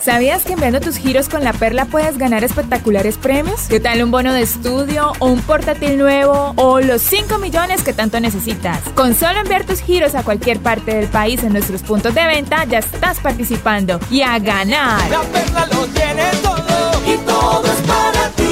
¿Sabías 0.00 0.44
que 0.44 0.52
enviando 0.52 0.80
tus 0.80 0.96
giros 0.96 1.28
con 1.28 1.44
la 1.44 1.52
perla 1.52 1.86
puedes 1.86 2.18
ganar 2.18 2.44
espectaculares 2.44 3.16
premios? 3.16 3.62
¿Qué 3.68 3.80
tal 3.80 4.02
un 4.02 4.10
bono 4.10 4.32
de 4.32 4.42
estudio 4.42 5.12
o 5.18 5.26
un 5.28 5.40
portátil 5.40 5.96
nuevo 5.96 6.52
o 6.56 6.80
los 6.80 7.00
5 7.02 7.38
millones 7.38 7.82
que 7.82 7.92
tanto 7.92 8.20
necesitas? 8.20 8.80
Con 8.94 9.14
solo 9.14 9.40
enviar 9.40 9.64
tus 9.64 9.80
giros 9.80 10.14
a 10.14 10.22
cualquier 10.22 10.60
parte 10.60 10.94
del 10.94 11.08
país 11.08 11.42
en 11.42 11.52
nuestros 11.52 11.82
puntos 11.82 12.14
de 12.14 12.24
venta 12.26 12.64
ya 12.64 12.78
estás 12.80 13.18
participando 13.20 13.98
y 14.10 14.20
a 14.20 14.38
ganar. 14.38 15.08
La 15.10 15.22
perla 15.22 15.66
lo 15.66 15.86
tiene 15.86 16.24
todo 16.42 17.12
y 17.12 17.16
todo 17.18 17.64
es 17.64 17.80
para 17.86 18.28
ti. 18.36 18.44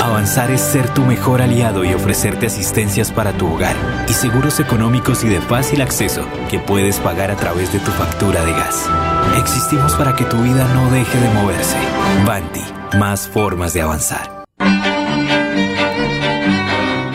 Avanzar 0.00 0.50
es 0.50 0.62
ser 0.62 0.88
tu 0.94 1.02
mejor 1.02 1.42
aliado 1.42 1.84
y 1.84 1.92
ofrecerte 1.92 2.46
asistencias 2.46 3.12
para 3.12 3.32
tu 3.32 3.52
hogar 3.52 3.76
y 4.08 4.14
seguros 4.14 4.58
económicos 4.58 5.22
y 5.24 5.28
de 5.28 5.42
fácil 5.42 5.82
acceso 5.82 6.26
que 6.48 6.58
puedes 6.58 6.98
pagar 7.00 7.30
a 7.30 7.36
través 7.36 7.70
de 7.70 7.80
tu 7.80 7.90
factura 7.90 8.42
de 8.44 8.52
gas. 8.52 8.88
Existimos 9.40 9.94
para 9.94 10.14
que 10.14 10.24
tu 10.24 10.36
vida 10.42 10.68
no 10.74 10.90
deje 10.90 11.18
de 11.18 11.28
moverse. 11.30 11.76
Banti, 12.26 12.62
más 12.98 13.26
formas 13.26 13.72
de 13.72 13.80
avanzar. 13.80 14.44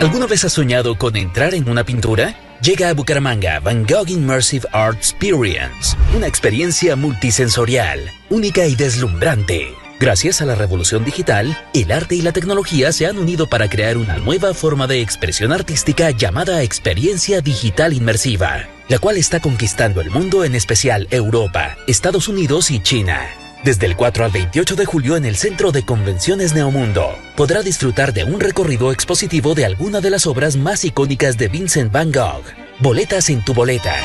¿Alguna 0.00 0.26
vez 0.26 0.44
has 0.44 0.52
soñado 0.52 0.98
con 0.98 1.16
entrar 1.16 1.54
en 1.54 1.68
una 1.68 1.84
pintura? 1.84 2.34
Llega 2.60 2.88
a 2.88 2.94
Bucaramanga 2.94 3.60
Van 3.60 3.86
Gogh 3.86 4.08
Immersive 4.08 4.66
Art 4.72 4.96
Experience, 4.96 5.96
una 6.16 6.26
experiencia 6.26 6.96
multisensorial, 6.96 8.00
única 8.28 8.66
y 8.66 8.74
deslumbrante. 8.74 9.74
Gracias 10.00 10.42
a 10.42 10.46
la 10.46 10.56
revolución 10.56 11.04
digital, 11.04 11.56
el 11.74 11.92
arte 11.92 12.16
y 12.16 12.22
la 12.22 12.32
tecnología 12.32 12.92
se 12.92 13.06
han 13.06 13.18
unido 13.18 13.46
para 13.48 13.70
crear 13.70 13.96
una 13.96 14.16
nueva 14.18 14.52
forma 14.52 14.86
de 14.86 15.00
expresión 15.00 15.52
artística 15.52 16.10
llamada 16.10 16.62
experiencia 16.62 17.40
digital 17.40 17.92
inmersiva, 17.92 18.68
la 18.88 18.98
cual 18.98 19.16
está 19.16 19.40
conquistando 19.40 20.00
el 20.00 20.10
mundo, 20.10 20.44
en 20.44 20.54
especial 20.54 21.08
Europa, 21.10 21.76
Estados 21.86 22.28
Unidos 22.28 22.70
y 22.70 22.80
China. 22.80 23.28
Desde 23.64 23.86
el 23.86 23.96
4 23.96 24.24
al 24.24 24.30
28 24.30 24.76
de 24.76 24.84
julio 24.84 25.16
en 25.16 25.24
el 25.24 25.36
Centro 25.36 25.72
de 25.72 25.84
Convenciones 25.84 26.54
Neomundo, 26.54 27.16
podrá 27.36 27.62
disfrutar 27.62 28.12
de 28.12 28.22
un 28.22 28.38
recorrido 28.38 28.92
expositivo 28.92 29.54
de 29.54 29.64
alguna 29.64 30.00
de 30.00 30.10
las 30.10 30.26
obras 30.26 30.56
más 30.56 30.84
icónicas 30.84 31.36
de 31.36 31.48
Vincent 31.48 31.90
Van 31.90 32.12
Gogh. 32.12 32.44
Boletas 32.78 33.28
en 33.28 33.44
tu 33.44 33.54
boleta. 33.54 33.96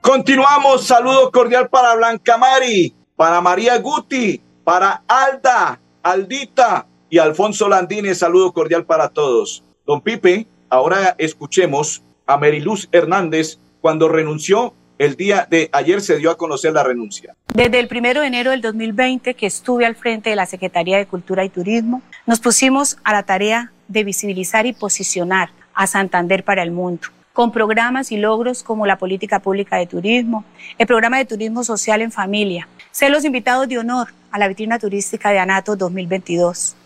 Continuamos, 0.00 0.86
saludo 0.86 1.30
cordial 1.30 1.68
para 1.68 1.94
Blanca 1.94 2.38
Mari, 2.38 2.94
para 3.16 3.40
María 3.42 3.76
Guti, 3.78 4.40
para 4.64 5.02
Alda, 5.06 5.78
Aldita 6.02 6.86
y 7.10 7.18
Alfonso 7.18 7.68
Landines, 7.68 8.18
saludo 8.18 8.52
cordial 8.52 8.86
para 8.86 9.08
todos. 9.08 9.62
Don 9.84 10.00
Pipe, 10.00 10.46
ahora 10.68 11.16
escuchemos 11.18 12.02
a 12.26 12.38
Meriluz 12.38 12.88
Hernández 12.92 13.58
cuando 13.80 14.08
renunció 14.08 14.74
el 14.98 15.16
día 15.16 15.46
de 15.50 15.70
ayer 15.72 16.02
se 16.02 16.18
dio 16.18 16.30
a 16.30 16.36
conocer 16.36 16.72
la 16.72 16.84
renuncia. 16.84 17.34
Desde 17.54 17.80
el 17.80 17.88
primero 17.88 18.20
de 18.20 18.26
enero 18.26 18.50
del 18.50 18.60
2020 18.60 19.34
que 19.34 19.46
estuve 19.46 19.86
al 19.86 19.96
frente 19.96 20.30
de 20.30 20.36
la 20.36 20.44
Secretaría 20.44 20.98
de 20.98 21.06
Cultura 21.06 21.42
y 21.42 21.48
Turismo, 21.48 22.02
nos 22.26 22.38
pusimos 22.38 22.98
a 23.02 23.12
la 23.12 23.22
tarea 23.22 23.72
de 23.88 24.04
visibilizar 24.04 24.66
y 24.66 24.74
posicionar 24.74 25.50
a 25.74 25.86
Santander 25.86 26.44
para 26.44 26.62
el 26.62 26.70
mundo 26.70 27.08
con 27.32 27.52
programas 27.52 28.12
y 28.12 28.16
logros 28.16 28.62
como 28.62 28.86
la 28.86 28.98
política 28.98 29.38
pública 29.38 29.76
de 29.76 29.86
turismo, 29.86 30.44
el 30.76 30.86
programa 30.86 31.18
de 31.18 31.24
turismo 31.24 31.64
social 31.64 32.02
en 32.02 32.12
familia, 32.12 32.68
ser 32.90 33.10
los 33.10 33.24
invitados 33.24 33.68
de 33.68 33.78
honor 33.78 34.08
a 34.30 34.38
la 34.38 34.48
vitrina 34.48 34.78
turística 34.78 35.30
de 35.30 35.38
ANATO 35.38 35.76
2022, 35.76 36.76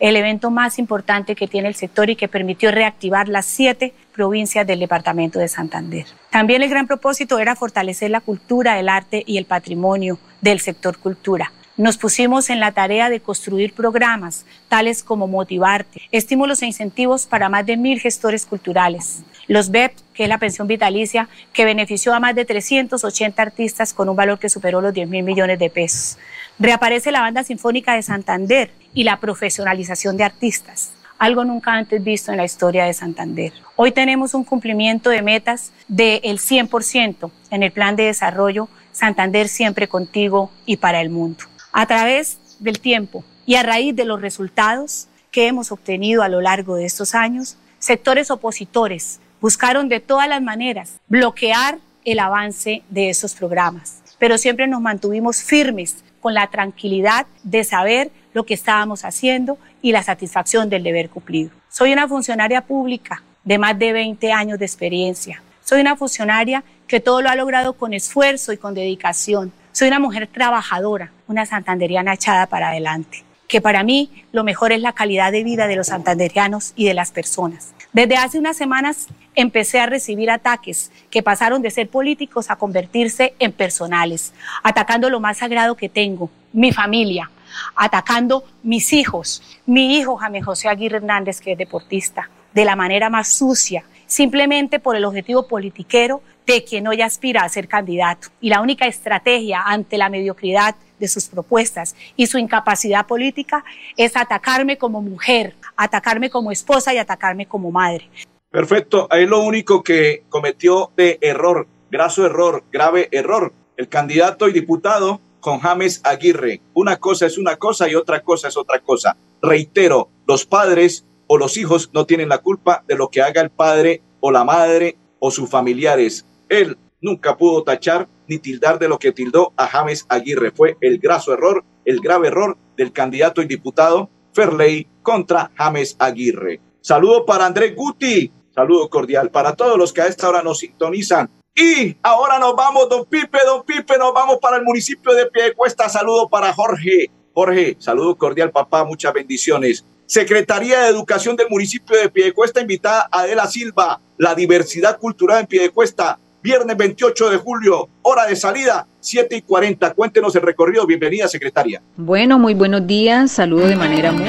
el 0.00 0.16
evento 0.16 0.50
más 0.50 0.78
importante 0.78 1.34
que 1.34 1.48
tiene 1.48 1.68
el 1.68 1.74
sector 1.74 2.10
y 2.10 2.16
que 2.16 2.28
permitió 2.28 2.70
reactivar 2.70 3.28
las 3.28 3.46
siete 3.46 3.94
provincias 4.12 4.66
del 4.66 4.80
departamento 4.80 5.38
de 5.38 5.48
Santander. 5.48 6.06
También 6.30 6.62
el 6.62 6.70
gran 6.70 6.86
propósito 6.86 7.38
era 7.38 7.56
fortalecer 7.56 8.10
la 8.10 8.20
cultura, 8.20 8.78
el 8.78 8.88
arte 8.88 9.22
y 9.26 9.38
el 9.38 9.46
patrimonio 9.46 10.18
del 10.40 10.60
sector 10.60 10.98
cultura 10.98 11.52
nos 11.76 11.96
pusimos 11.96 12.50
en 12.50 12.60
la 12.60 12.72
tarea 12.72 13.10
de 13.10 13.20
construir 13.20 13.72
programas 13.72 14.46
tales 14.68 15.02
como 15.02 15.26
Motivarte, 15.26 16.02
estímulos 16.12 16.62
e 16.62 16.66
incentivos 16.66 17.26
para 17.26 17.48
más 17.48 17.66
de 17.66 17.76
mil 17.76 17.98
gestores 18.00 18.46
culturales. 18.46 19.22
Los 19.48 19.70
BEP, 19.70 19.92
que 20.14 20.22
es 20.24 20.28
la 20.28 20.38
pensión 20.38 20.68
vitalicia, 20.68 21.28
que 21.52 21.64
benefició 21.64 22.14
a 22.14 22.20
más 22.20 22.34
de 22.34 22.44
380 22.44 23.42
artistas 23.42 23.92
con 23.92 24.08
un 24.08 24.16
valor 24.16 24.38
que 24.38 24.48
superó 24.48 24.80
los 24.80 24.94
10 24.94 25.08
mil 25.08 25.24
millones 25.24 25.58
de 25.58 25.68
pesos. 25.68 26.18
Reaparece 26.58 27.10
la 27.10 27.20
Banda 27.20 27.42
Sinfónica 27.42 27.94
de 27.94 28.02
Santander 28.02 28.70
y 28.94 29.04
la 29.04 29.18
profesionalización 29.18 30.16
de 30.16 30.24
artistas 30.24 30.92
algo 31.16 31.44
nunca 31.44 31.72
antes 31.72 32.02
visto 32.02 32.32
en 32.32 32.36
la 32.36 32.44
historia 32.44 32.84
de 32.84 32.92
Santander. 32.92 33.52
Hoy 33.76 33.92
tenemos 33.92 34.34
un 34.34 34.44
cumplimiento 34.44 35.10
de 35.10 35.22
metas 35.22 35.72
del 35.88 36.38
100% 36.38 37.30
en 37.50 37.62
el 37.62 37.70
plan 37.70 37.96
de 37.96 38.04
desarrollo 38.04 38.68
Santander 38.92 39.48
siempre 39.48 39.88
contigo 39.88 40.50
y 40.66 40.76
para 40.76 41.00
el 41.00 41.10
mundo. 41.10 41.44
A 41.76 41.86
través 41.86 42.38
del 42.60 42.78
tiempo 42.78 43.24
y 43.46 43.56
a 43.56 43.64
raíz 43.64 43.96
de 43.96 44.04
los 44.04 44.20
resultados 44.20 45.08
que 45.32 45.48
hemos 45.48 45.72
obtenido 45.72 46.22
a 46.22 46.28
lo 46.28 46.40
largo 46.40 46.76
de 46.76 46.84
estos 46.84 47.16
años, 47.16 47.56
sectores 47.80 48.30
opositores 48.30 49.18
buscaron 49.40 49.88
de 49.88 49.98
todas 49.98 50.28
las 50.28 50.40
maneras 50.40 51.00
bloquear 51.08 51.80
el 52.04 52.20
avance 52.20 52.84
de 52.90 53.10
esos 53.10 53.34
programas, 53.34 54.04
pero 54.20 54.38
siempre 54.38 54.68
nos 54.68 54.80
mantuvimos 54.80 55.42
firmes 55.42 56.04
con 56.20 56.32
la 56.32 56.46
tranquilidad 56.46 57.26
de 57.42 57.64
saber 57.64 58.12
lo 58.34 58.46
que 58.46 58.54
estábamos 58.54 59.04
haciendo 59.04 59.58
y 59.82 59.90
la 59.90 60.04
satisfacción 60.04 60.70
del 60.70 60.84
deber 60.84 61.10
cumplido. 61.10 61.50
Soy 61.68 61.92
una 61.92 62.06
funcionaria 62.06 62.60
pública 62.60 63.24
de 63.42 63.58
más 63.58 63.76
de 63.76 63.92
20 63.92 64.30
años 64.32 64.60
de 64.60 64.64
experiencia. 64.64 65.42
Soy 65.64 65.80
una 65.80 65.96
funcionaria 65.96 66.62
que 66.86 67.00
todo 67.00 67.20
lo 67.20 67.30
ha 67.30 67.34
logrado 67.34 67.72
con 67.72 67.94
esfuerzo 67.94 68.52
y 68.52 68.58
con 68.58 68.74
dedicación, 68.74 69.52
soy 69.74 69.88
una 69.88 69.98
mujer 69.98 70.28
trabajadora, 70.28 71.10
una 71.26 71.46
santanderiana 71.46 72.14
echada 72.14 72.46
para 72.46 72.68
adelante, 72.68 73.24
que 73.48 73.60
para 73.60 73.82
mí 73.82 74.24
lo 74.30 74.44
mejor 74.44 74.70
es 74.70 74.80
la 74.80 74.92
calidad 74.92 75.32
de 75.32 75.42
vida 75.42 75.66
de 75.66 75.74
los 75.74 75.88
santanderianos 75.88 76.72
y 76.76 76.86
de 76.86 76.94
las 76.94 77.10
personas. 77.10 77.74
Desde 77.92 78.16
hace 78.16 78.38
unas 78.38 78.56
semanas 78.56 79.08
empecé 79.34 79.80
a 79.80 79.86
recibir 79.86 80.30
ataques 80.30 80.92
que 81.10 81.24
pasaron 81.24 81.60
de 81.60 81.72
ser 81.72 81.88
políticos 81.88 82.52
a 82.52 82.56
convertirse 82.56 83.34
en 83.40 83.50
personales, 83.50 84.32
atacando 84.62 85.10
lo 85.10 85.18
más 85.18 85.38
sagrado 85.38 85.76
que 85.76 85.88
tengo, 85.88 86.30
mi 86.52 86.70
familia, 86.70 87.32
atacando 87.74 88.44
mis 88.62 88.92
hijos, 88.92 89.42
mi 89.66 89.96
hijo 89.96 90.14
Jaime 90.14 90.40
José 90.40 90.68
Aguirre 90.68 90.98
Hernández, 90.98 91.40
que 91.40 91.52
es 91.52 91.58
deportista, 91.58 92.30
de 92.52 92.64
la 92.64 92.76
manera 92.76 93.10
más 93.10 93.26
sucia, 93.26 93.82
simplemente 94.06 94.78
por 94.78 94.94
el 94.94 95.04
objetivo 95.04 95.48
politiquero 95.48 96.22
de 96.46 96.64
quien 96.64 96.86
hoy 96.86 97.00
aspira 97.00 97.42
a 97.42 97.48
ser 97.48 97.68
candidato. 97.68 98.28
Y 98.40 98.50
la 98.50 98.60
única 98.60 98.86
estrategia 98.86 99.62
ante 99.64 99.98
la 99.98 100.08
mediocridad 100.08 100.74
de 100.98 101.08
sus 101.08 101.26
propuestas 101.26 101.96
y 102.16 102.26
su 102.26 102.38
incapacidad 102.38 103.06
política 103.06 103.64
es 103.96 104.16
atacarme 104.16 104.78
como 104.78 105.02
mujer, 105.02 105.54
atacarme 105.76 106.30
como 106.30 106.52
esposa 106.52 106.94
y 106.94 106.98
atacarme 106.98 107.46
como 107.46 107.70
madre. 107.70 108.08
Perfecto, 108.50 109.08
ahí 109.10 109.26
lo 109.26 109.42
único 109.42 109.82
que 109.82 110.24
cometió 110.28 110.92
de 110.96 111.18
error, 111.20 111.66
graso 111.90 112.24
error, 112.24 112.62
grave 112.70 113.08
error, 113.10 113.52
el 113.76 113.88
candidato 113.88 114.48
y 114.48 114.52
diputado 114.52 115.20
con 115.40 115.58
James 115.58 116.00
Aguirre. 116.04 116.60
Una 116.72 116.96
cosa 116.96 117.26
es 117.26 117.36
una 117.36 117.56
cosa 117.56 117.88
y 117.88 117.96
otra 117.96 118.20
cosa 118.20 118.48
es 118.48 118.56
otra 118.56 118.78
cosa. 118.78 119.16
Reitero, 119.42 120.08
los 120.26 120.46
padres 120.46 121.04
o 121.26 121.36
los 121.36 121.56
hijos 121.56 121.90
no 121.92 122.06
tienen 122.06 122.28
la 122.28 122.38
culpa 122.38 122.84
de 122.86 122.96
lo 122.96 123.08
que 123.08 123.22
haga 123.22 123.40
el 123.40 123.50
padre 123.50 124.02
o 124.20 124.30
la 124.30 124.44
madre 124.44 124.96
o 125.18 125.30
sus 125.30 125.50
familiares. 125.50 126.24
Él 126.54 126.78
nunca 127.00 127.36
pudo 127.36 127.62
tachar 127.62 128.08
ni 128.26 128.38
tildar 128.38 128.78
de 128.78 128.88
lo 128.88 128.98
que 128.98 129.12
tildó 129.12 129.52
a 129.56 129.66
James 129.66 130.06
Aguirre. 130.08 130.52
Fue 130.52 130.76
el 130.80 130.98
graso 130.98 131.32
error, 131.32 131.64
el 131.84 132.00
grave 132.00 132.28
error 132.28 132.56
del 132.76 132.92
candidato 132.92 133.42
y 133.42 133.46
diputado 133.46 134.08
Ferley 134.32 134.86
contra 135.02 135.50
James 135.54 135.96
Aguirre. 135.98 136.60
Saludo 136.80 137.24
para 137.24 137.46
Andrés 137.46 137.74
Guti, 137.74 138.32
saludo 138.54 138.88
cordial 138.88 139.30
para 139.30 139.54
todos 139.54 139.78
los 139.78 139.92
que 139.92 140.02
a 140.02 140.06
esta 140.06 140.28
hora 140.28 140.42
nos 140.42 140.58
sintonizan. 140.58 141.30
Y 141.56 141.96
ahora 142.02 142.38
nos 142.38 142.56
vamos, 142.56 142.88
don 142.88 143.04
Pipe, 143.04 143.38
don 143.46 143.64
Pipe, 143.64 143.96
nos 143.96 144.12
vamos 144.12 144.38
para 144.40 144.56
el 144.56 144.64
municipio 144.64 145.12
de 145.14 145.26
Piedecuesta. 145.26 145.88
Saludo 145.88 146.28
para 146.28 146.52
Jorge. 146.52 147.10
Jorge, 147.32 147.76
saludo 147.78 148.16
cordial, 148.16 148.50
papá, 148.50 148.84
muchas 148.84 149.12
bendiciones. 149.12 149.84
Secretaría 150.06 150.82
de 150.82 150.88
Educación 150.88 151.36
del 151.36 151.48
municipio 151.48 151.96
de 151.96 152.10
Piedecuesta 152.10 152.60
invitada 152.60 153.08
Adela 153.10 153.46
Silva, 153.46 154.00
la 154.18 154.34
diversidad 154.34 154.98
cultural 154.98 155.40
en 155.40 155.46
Piedecuesta, 155.46 156.18
viernes 156.44 156.76
28 156.76 157.30
de 157.30 157.38
julio, 157.38 157.88
hora 158.02 158.26
de 158.26 158.36
salida, 158.36 158.86
7 159.00 159.34
y 159.34 159.40
40. 159.40 159.94
Cuéntenos 159.94 160.36
el 160.36 160.42
recorrido. 160.42 160.86
Bienvenida, 160.86 161.26
secretaria. 161.26 161.80
Bueno, 161.96 162.38
muy 162.38 162.52
buenos 162.52 162.86
días. 162.86 163.32
Saludo 163.32 163.66
de 163.66 163.76
manera 163.76 164.12
muy... 164.12 164.26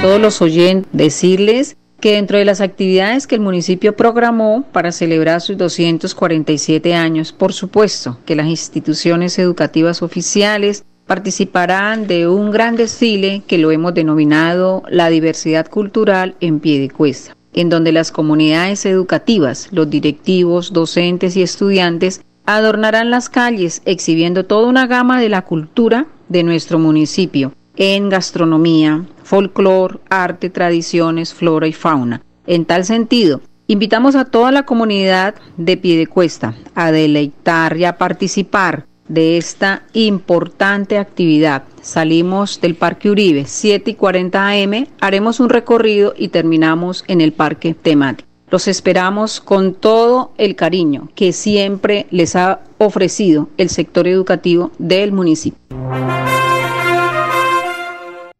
Todos 0.00 0.18
los 0.18 0.40
oyentes, 0.40 0.90
decirles 0.90 1.76
que 2.00 2.14
dentro 2.14 2.38
de 2.38 2.46
las 2.46 2.62
actividades 2.62 3.26
que 3.26 3.34
el 3.34 3.42
municipio 3.42 3.96
programó 3.96 4.64
para 4.72 4.90
celebrar 4.90 5.42
sus 5.42 5.58
247 5.58 6.94
años, 6.94 7.34
por 7.34 7.52
supuesto 7.52 8.18
que 8.24 8.34
las 8.34 8.46
instituciones 8.46 9.38
educativas 9.38 10.00
oficiales 10.00 10.86
participarán 11.06 12.06
de 12.06 12.28
un 12.28 12.50
gran 12.50 12.76
desfile 12.76 13.42
que 13.46 13.58
lo 13.58 13.72
hemos 13.72 13.92
denominado 13.92 14.82
la 14.88 15.10
diversidad 15.10 15.68
cultural 15.68 16.34
en 16.40 16.60
pie 16.60 16.80
de 16.80 16.88
cuesta 16.88 17.37
en 17.58 17.70
donde 17.70 17.90
las 17.90 18.12
comunidades 18.12 18.86
educativas, 18.86 19.66
los 19.72 19.90
directivos, 19.90 20.72
docentes 20.72 21.36
y 21.36 21.42
estudiantes 21.42 22.20
adornarán 22.46 23.10
las 23.10 23.28
calles 23.28 23.82
exhibiendo 23.84 24.44
toda 24.44 24.68
una 24.68 24.86
gama 24.86 25.20
de 25.20 25.28
la 25.28 25.42
cultura 25.42 26.06
de 26.28 26.44
nuestro 26.44 26.78
municipio 26.78 27.52
en 27.74 28.10
gastronomía, 28.10 29.04
folclor, 29.24 30.00
arte, 30.08 30.50
tradiciones, 30.50 31.34
flora 31.34 31.66
y 31.66 31.72
fauna. 31.72 32.22
En 32.46 32.64
tal 32.64 32.84
sentido, 32.84 33.40
invitamos 33.66 34.14
a 34.14 34.26
toda 34.26 34.52
la 34.52 34.62
comunidad 34.62 35.34
de 35.56 35.76
Piedecuesta 35.76 36.54
a 36.76 36.92
deleitar 36.92 37.76
y 37.76 37.86
a 37.86 37.98
participar 37.98 38.86
de 39.08 39.36
esta 39.38 39.82
importante 39.92 40.98
actividad. 40.98 41.64
Salimos 41.82 42.60
del 42.60 42.74
Parque 42.74 43.10
Uribe, 43.10 43.44
7 43.46 43.90
y 43.90 43.94
40 43.94 44.48
am, 44.48 44.86
haremos 45.00 45.40
un 45.40 45.48
recorrido 45.48 46.14
y 46.16 46.28
terminamos 46.28 47.04
en 47.08 47.20
el 47.20 47.32
Parque 47.32 47.74
Temático. 47.74 48.28
Los 48.50 48.66
esperamos 48.66 49.40
con 49.40 49.74
todo 49.74 50.32
el 50.38 50.56
cariño 50.56 51.08
que 51.14 51.32
siempre 51.32 52.06
les 52.10 52.34
ha 52.34 52.60
ofrecido 52.78 53.50
el 53.58 53.68
sector 53.68 54.08
educativo 54.08 54.70
del 54.78 55.12
municipio. 55.12 55.58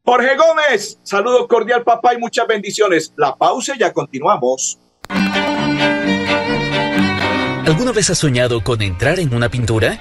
Jorge 0.03 0.37
Gómez, 0.39 0.99
saludo 1.03 1.47
cordial 1.47 1.85
papá 1.85 2.15
y 2.15 2.19
muchas 2.19 2.47
bendiciones. 2.47 3.13
La 3.17 3.37
pausa 3.37 3.75
y 3.77 3.81
ya 3.81 3.93
continuamos. 3.93 4.79
¿Alguna 7.67 7.93
vez 7.93 8.09
has 8.09 8.17
soñado 8.17 8.65
con 8.65 8.81
entrar 8.81 9.21
en 9.21 9.35
una 9.35 9.51
pintura? 9.51 10.01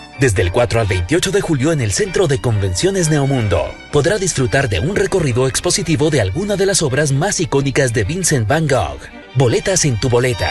Desde 0.21 0.43
el 0.43 0.51
4 0.51 0.81
al 0.81 0.85
28 0.85 1.31
de 1.31 1.41
julio 1.41 1.71
en 1.71 1.81
el 1.81 1.91
Centro 1.91 2.27
de 2.27 2.39
Convenciones 2.39 3.09
Neomundo, 3.09 3.73
podrá 3.91 4.19
disfrutar 4.19 4.69
de 4.69 4.79
un 4.79 4.95
recorrido 4.95 5.47
expositivo 5.47 6.11
de 6.11 6.21
alguna 6.21 6.55
de 6.57 6.67
las 6.67 6.83
obras 6.83 7.11
más 7.11 7.39
icónicas 7.39 7.91
de 7.91 8.03
Vincent 8.03 8.47
Van 8.47 8.67
Gogh. 8.67 8.99
Boletas 9.33 9.83
en 9.83 9.99
tu 9.99 10.09
boleta. 10.09 10.47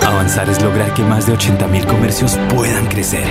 Avanzar 0.00 0.48
es 0.48 0.62
lograr 0.62 0.94
que 0.94 1.02
más 1.02 1.26
de 1.26 1.34
80.000 1.34 1.84
comercios 1.84 2.38
puedan 2.48 2.86
crecer, 2.86 3.26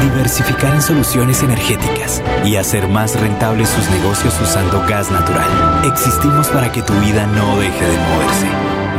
diversificar 0.00 0.74
en 0.74 0.80
soluciones 0.80 1.42
energéticas 1.42 2.22
y 2.46 2.56
hacer 2.56 2.88
más 2.88 3.20
rentables 3.20 3.68
sus 3.68 3.86
negocios 3.90 4.34
usando 4.40 4.82
gas 4.88 5.10
natural. 5.10 5.84
Existimos 5.84 6.48
para 6.48 6.72
que 6.72 6.80
tu 6.80 6.94
vida 7.00 7.26
no 7.26 7.58
deje 7.58 7.84
de 7.84 7.98
moverse. 7.98 8.46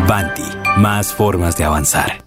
Banti, 0.08 0.46
más 0.78 1.12
formas 1.12 1.58
de 1.58 1.64
avanzar. 1.64 2.27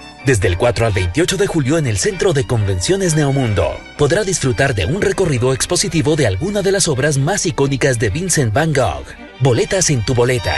Desde 0.25 0.47
el 0.47 0.55
4 0.55 0.85
al 0.85 0.93
28 0.93 1.35
de 1.35 1.47
julio 1.47 1.79
en 1.79 1.87
el 1.87 1.97
Centro 1.97 2.31
de 2.31 2.45
Convenciones 2.45 3.15
Neomundo, 3.15 3.71
podrá 3.97 4.23
disfrutar 4.23 4.75
de 4.75 4.85
un 4.85 5.01
recorrido 5.01 5.51
expositivo 5.51 6.15
de 6.15 6.27
alguna 6.27 6.61
de 6.61 6.71
las 6.71 6.87
obras 6.87 7.17
más 7.17 7.47
icónicas 7.47 7.97
de 7.97 8.11
Vincent 8.11 8.53
Van 8.53 8.71
Gogh. 8.71 9.03
Boletas 9.39 9.89
en 9.89 10.05
tu 10.05 10.13
boleta. 10.13 10.55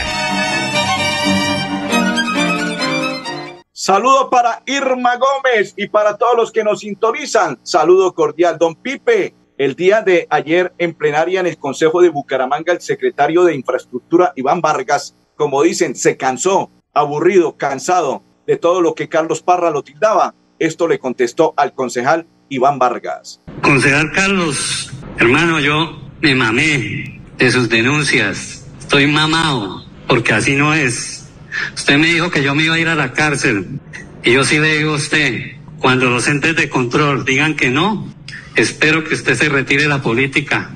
Saludo 3.71 4.29
para 4.29 4.63
Irma 4.65 5.15
Gómez 5.15 5.73
y 5.77 5.87
para 5.87 6.17
todos 6.17 6.35
los 6.35 6.51
que 6.51 6.65
nos 6.65 6.81
sintonizan. 6.81 7.57
Saludo 7.63 8.13
cordial, 8.13 8.57
don 8.59 8.75
Pipe. 8.75 9.33
El 9.57 9.75
día 9.75 10.01
de 10.01 10.27
ayer 10.29 10.73
en 10.77 10.93
plenaria 10.93 11.39
en 11.39 11.47
el 11.47 11.57
Consejo 11.57 12.01
de 12.01 12.09
Bucaramanga, 12.09 12.73
el 12.73 12.81
secretario 12.81 13.45
de 13.45 13.55
Infraestructura, 13.55 14.33
Iván 14.35 14.59
Vargas, 14.59 15.15
como 15.37 15.61
dicen, 15.61 15.95
se 15.95 16.17
cansó, 16.17 16.69
aburrido, 16.93 17.55
cansado 17.55 18.23
de 18.47 18.57
todo 18.57 18.81
lo 18.81 18.95
que 18.95 19.09
Carlos 19.09 19.41
Parra 19.41 19.71
lo 19.71 19.83
tildaba. 19.83 20.35
Esto 20.59 20.87
le 20.87 20.99
contestó 20.99 21.53
al 21.57 21.73
concejal 21.73 22.27
Iván 22.49 22.79
Vargas. 22.79 23.41
Concejal 23.61 24.11
Carlos, 24.11 24.91
hermano, 25.17 25.59
yo 25.59 26.01
me 26.21 26.35
mamé 26.35 27.21
de 27.37 27.51
sus 27.51 27.69
denuncias. 27.69 28.65
Estoy 28.79 29.07
mamado, 29.07 29.85
porque 30.07 30.33
así 30.33 30.55
no 30.55 30.73
es. 30.73 31.27
Usted 31.75 31.97
me 31.97 32.07
dijo 32.07 32.29
que 32.31 32.43
yo 32.43 32.55
me 32.55 32.63
iba 32.63 32.75
a 32.75 32.79
ir 32.79 32.87
a 32.87 32.95
la 32.95 33.13
cárcel. 33.13 33.79
Y 34.23 34.33
yo 34.33 34.43
sí 34.43 34.59
le 34.59 34.77
digo 34.77 34.93
a 34.93 34.97
usted, 34.97 35.57
cuando 35.79 36.09
los 36.09 36.27
entes 36.27 36.55
de 36.55 36.69
control 36.69 37.25
digan 37.25 37.55
que 37.55 37.69
no, 37.69 38.07
espero 38.55 39.03
que 39.03 39.15
usted 39.15 39.35
se 39.35 39.49
retire 39.49 39.83
de 39.83 39.89
la 39.89 40.01
política. 40.01 40.71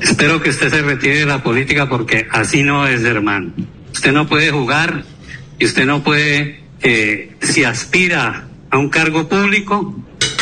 Espero 0.00 0.42
que 0.42 0.50
usted 0.50 0.68
se 0.70 0.82
retire 0.82 1.20
de 1.20 1.26
la 1.26 1.42
política 1.42 1.88
porque 1.88 2.26
así 2.30 2.62
no 2.62 2.86
es, 2.86 3.04
hermano. 3.04 3.52
Usted 3.92 4.12
no 4.12 4.26
puede 4.26 4.50
jugar 4.50 5.04
y 5.58 5.64
usted 5.64 5.86
no 5.86 6.02
puede 6.02 6.63
si 7.40 7.64
aspira 7.64 8.48
a 8.70 8.78
un 8.78 8.90
cargo 8.90 9.28
público, 9.28 9.94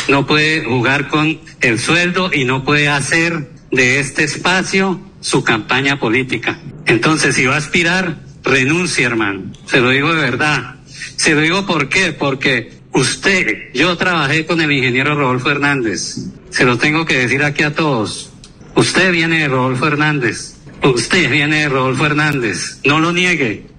no 0.09 0.27
puede 0.27 0.63
jugar 0.63 1.07
con 1.07 1.39
el 1.61 1.79
sueldo 1.79 2.31
y 2.33 2.43
no 2.43 2.63
puede 2.63 2.89
hacer 2.89 3.49
de 3.71 3.99
este 3.99 4.23
espacio 4.23 4.99
su 5.21 5.43
campaña 5.43 5.99
política. 5.99 6.59
Entonces, 6.85 7.35
si 7.35 7.45
va 7.45 7.55
a 7.55 7.57
aspirar, 7.57 8.17
renuncie, 8.43 9.05
hermano. 9.05 9.51
Se 9.65 9.79
lo 9.79 9.89
digo 9.89 10.13
de 10.13 10.21
verdad. 10.21 10.75
Se 11.15 11.33
lo 11.33 11.41
digo 11.41 11.65
por 11.65 11.87
qué, 11.89 12.11
porque 12.11 12.73
usted, 12.91 13.71
yo 13.73 13.95
trabajé 13.95 14.45
con 14.45 14.59
el 14.59 14.71
ingeniero 14.71 15.15
Rodolfo 15.15 15.49
Hernández. 15.49 16.17
Se 16.49 16.65
lo 16.65 16.77
tengo 16.77 17.05
que 17.05 17.19
decir 17.19 17.43
aquí 17.43 17.63
a 17.63 17.73
todos. 17.73 18.31
Usted 18.75 19.11
viene 19.11 19.39
de 19.39 19.47
Rodolfo 19.47 19.87
Hernández. 19.87 20.55
Usted 20.83 21.31
viene 21.31 21.61
de 21.61 21.69
Rodolfo 21.69 22.05
Hernández. 22.05 22.79
No 22.83 22.99
lo 22.99 23.13
niegue. 23.13 23.72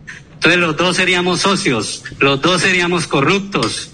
Entonces 0.44 0.60
los 0.60 0.76
dos 0.76 0.96
seríamos 0.96 1.40
socios, 1.40 2.04
los 2.20 2.38
dos 2.42 2.60
seríamos 2.60 3.06
corruptos. 3.06 3.90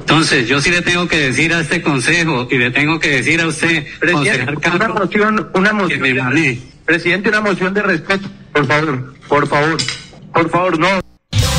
Entonces, 0.00 0.46
yo 0.46 0.60
sí 0.60 0.70
le 0.70 0.82
tengo 0.82 1.08
que 1.08 1.16
decir 1.16 1.54
a 1.54 1.60
este 1.60 1.80
consejo 1.80 2.46
y 2.50 2.58
le 2.58 2.70
tengo 2.70 3.00
que 3.00 3.08
decir 3.08 3.40
a 3.40 3.46
usted, 3.46 3.86
Presidente, 3.98 4.68
una 4.68 4.88
moción, 4.88 5.48
una 5.54 5.72
moción. 5.72 6.60
Presidente, 6.84 7.30
una 7.30 7.40
moción 7.40 7.72
de 7.72 7.80
respeto, 7.80 8.28
por 8.52 8.66
favor, 8.66 9.14
por 9.26 9.48
favor, 9.48 9.76
por 10.34 10.50
favor, 10.50 10.78
no. 10.78 11.09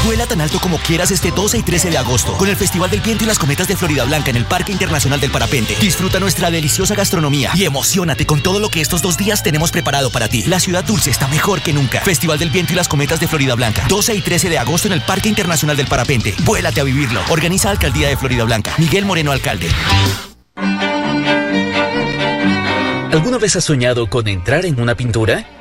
Vuela 0.06 0.26
tan 0.26 0.42
alto 0.42 0.60
como 0.60 0.80
quieras 0.80 1.12
este 1.12 1.30
12 1.30 1.60
y 1.60 1.64
13 1.64 1.92
de 1.92 1.98
agosto 1.98 2.34
con 2.34 2.50
el 2.50 2.56
Festival 2.56 2.90
del 2.90 3.02
Viento 3.02 3.24
y 3.24 3.28
las 3.28 3.38
Cometas 3.38 3.68
de 3.68 3.76
Florida 3.76 4.04
Blanca 4.04 4.32
en 4.32 4.36
el 4.36 4.46
Parque 4.46 4.72
Internacional 4.72 5.20
del 5.20 5.30
Parapente. 5.30 5.76
Disfruta 5.80 6.20
nuestra 6.20 6.50
deliciosa 6.50 6.96
gastronomía 6.96 7.52
y 7.54 7.66
emocionate 7.66 8.26
con 8.26 8.42
todo 8.42 8.60
lo 8.60 8.70
que 8.70 8.82
estos 8.82 9.04
dos 9.04 9.16
días 9.16 9.44
tenemos 9.44 9.72
preparado 9.72 10.10
para 10.10 10.28
ti. 10.28 10.44
La 10.48 10.60
ciudad 10.60 10.84
dulce 10.84 11.12
está 11.12 11.28
mejor 11.28 11.62
que 11.62 11.72
nunca. 11.72 12.02
Festival 12.02 12.40
del 12.40 12.50
Viento 12.50 12.74
y 12.74 12.78
las 12.78 12.88
Cometas 12.88 13.20
de 13.20 13.28
Florida 13.28 13.54
Blanca. 13.54 13.86
12 13.88 14.16
y 14.16 14.22
13 14.22 14.50
de 14.50 14.58
agosto 14.58 14.88
en 14.88 14.94
el 14.94 15.02
Parque 15.02 15.30
Internacional 15.30 15.78
del 15.78 15.88
Parapente. 15.88 16.34
Vuélate 16.40 16.82
a 16.82 16.84
vivirlo. 16.84 17.22
Organiza 17.30 17.70
Alcaldía 17.70 18.08
de 18.10 18.18
Florida 18.18 18.44
Blanca. 18.44 18.74
Miguel 18.80 19.06
Moreno, 19.06 19.32
alcalde. 19.32 19.70
¿Alguna 23.12 23.38
vez 23.38 23.56
has 23.56 23.66
soñado 23.66 24.08
con 24.08 24.28
entrar 24.28 24.66
en 24.66 24.82
una 24.82 24.96
pintura? 24.96 25.61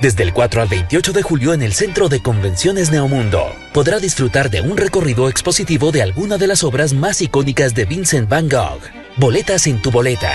Desde 0.00 0.24
el 0.24 0.34
4 0.34 0.60
al 0.60 0.68
28 0.68 1.12
de 1.12 1.22
julio 1.22 1.54
en 1.54 1.62
el 1.62 1.72
Centro 1.72 2.10
de 2.10 2.20
Convenciones 2.20 2.90
Neomundo, 2.90 3.46
podrá 3.72 3.98
disfrutar 3.98 4.50
de 4.50 4.60
un 4.60 4.76
recorrido 4.76 5.30
expositivo 5.30 5.90
de 5.90 6.02
alguna 6.02 6.36
de 6.36 6.46
las 6.46 6.64
obras 6.64 6.92
más 6.92 7.22
icónicas 7.22 7.74
de 7.74 7.86
Vincent 7.86 8.28
Van 8.28 8.46
Gogh. 8.48 8.82
Boletas 9.16 9.66
en 9.66 9.80
tu 9.80 9.90
boleta. 9.90 10.34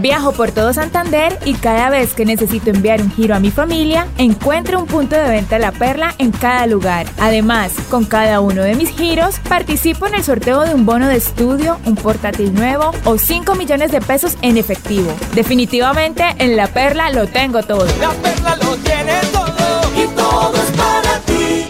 Viajo 0.00 0.30
por 0.30 0.52
todo 0.52 0.72
Santander 0.72 1.36
y 1.44 1.54
cada 1.54 1.90
vez 1.90 2.14
que 2.14 2.24
necesito 2.24 2.70
enviar 2.70 3.02
un 3.02 3.10
giro 3.10 3.34
a 3.34 3.40
mi 3.40 3.50
familia, 3.50 4.06
encuentro 4.16 4.78
un 4.78 4.86
punto 4.86 5.16
de 5.16 5.28
venta 5.28 5.58
La 5.58 5.72
Perla 5.72 6.14
en 6.18 6.30
cada 6.30 6.68
lugar. 6.68 7.06
Además, 7.18 7.72
con 7.90 8.04
cada 8.04 8.38
uno 8.40 8.62
de 8.62 8.76
mis 8.76 8.90
giros, 8.90 9.40
participo 9.48 10.06
en 10.06 10.14
el 10.14 10.22
sorteo 10.22 10.60
de 10.60 10.72
un 10.72 10.86
bono 10.86 11.08
de 11.08 11.16
estudio, 11.16 11.80
un 11.84 11.96
portátil 11.96 12.54
nuevo 12.54 12.92
o 13.04 13.18
5 13.18 13.56
millones 13.56 13.90
de 13.90 14.00
pesos 14.00 14.36
en 14.40 14.56
efectivo. 14.56 15.12
Definitivamente 15.34 16.24
en 16.38 16.56
La 16.56 16.68
Perla 16.68 17.10
lo 17.10 17.26
tengo 17.26 17.64
todo. 17.64 17.84
La 18.00 18.10
Perla 18.22 18.56
lo 18.56 18.76
tiene 18.76 19.18
todo 19.32 20.00
y 20.00 20.06
todo 20.14 20.54
es 20.54 20.70
para 20.76 21.18
ti. 21.26 21.66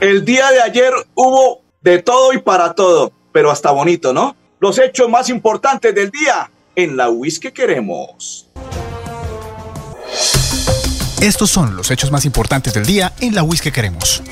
El 0.00 0.24
día 0.24 0.50
de 0.50 0.62
ayer 0.62 0.92
hubo 1.14 1.60
de 1.82 2.02
todo 2.02 2.32
y 2.32 2.38
para 2.38 2.72
todo, 2.72 3.12
pero 3.32 3.50
hasta 3.50 3.70
bonito, 3.70 4.14
¿no? 4.14 4.34
Los 4.62 4.78
hechos 4.78 5.10
más 5.10 5.28
importantes 5.28 5.92
del 5.92 6.10
día 6.10 6.48
en 6.76 6.96
la 6.96 7.10
WIS 7.10 7.40
que 7.40 7.52
queremos. 7.52 8.46
Estos 11.20 11.50
son 11.50 11.74
los 11.74 11.90
hechos 11.90 12.12
más 12.12 12.24
importantes 12.24 12.72
del 12.72 12.86
día 12.86 13.12
en 13.18 13.34
la 13.34 13.42
WIS 13.42 13.60
que 13.60 13.72
queremos. 13.72 14.22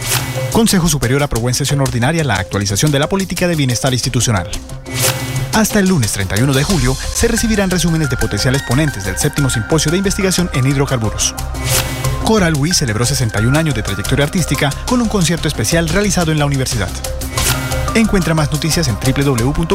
Consejo 0.52 0.86
Superior 0.86 1.20
aprobó 1.24 1.48
en 1.48 1.56
sesión 1.56 1.80
ordinaria 1.80 2.22
la 2.22 2.36
actualización 2.36 2.92
de 2.92 3.00
la 3.00 3.08
política 3.08 3.48
de 3.48 3.56
bienestar 3.56 3.92
institucional. 3.92 4.48
Hasta 5.52 5.80
el 5.80 5.88
lunes 5.88 6.12
31 6.12 6.52
de 6.52 6.62
julio 6.62 6.94
se 6.94 7.26
recibirán 7.26 7.68
resúmenes 7.68 8.08
de 8.08 8.16
potenciales 8.16 8.62
ponentes 8.62 9.04
del 9.04 9.18
séptimo 9.18 9.50
simposio 9.50 9.90
de 9.90 9.98
investigación 9.98 10.48
en 10.52 10.64
hidrocarburos. 10.64 11.34
Coral 12.22 12.54
WIS 12.54 12.76
celebró 12.76 13.04
61 13.04 13.58
años 13.58 13.74
de 13.74 13.82
trayectoria 13.82 14.26
artística 14.26 14.70
con 14.86 15.02
un 15.02 15.08
concierto 15.08 15.48
especial 15.48 15.88
realizado 15.88 16.30
en 16.30 16.38
la 16.38 16.46
universidad. 16.46 16.88
Encuentra 17.94 18.34
más 18.34 18.52
noticias 18.52 18.88
en 18.88 18.94
www.wis.edu.co. 18.94 19.70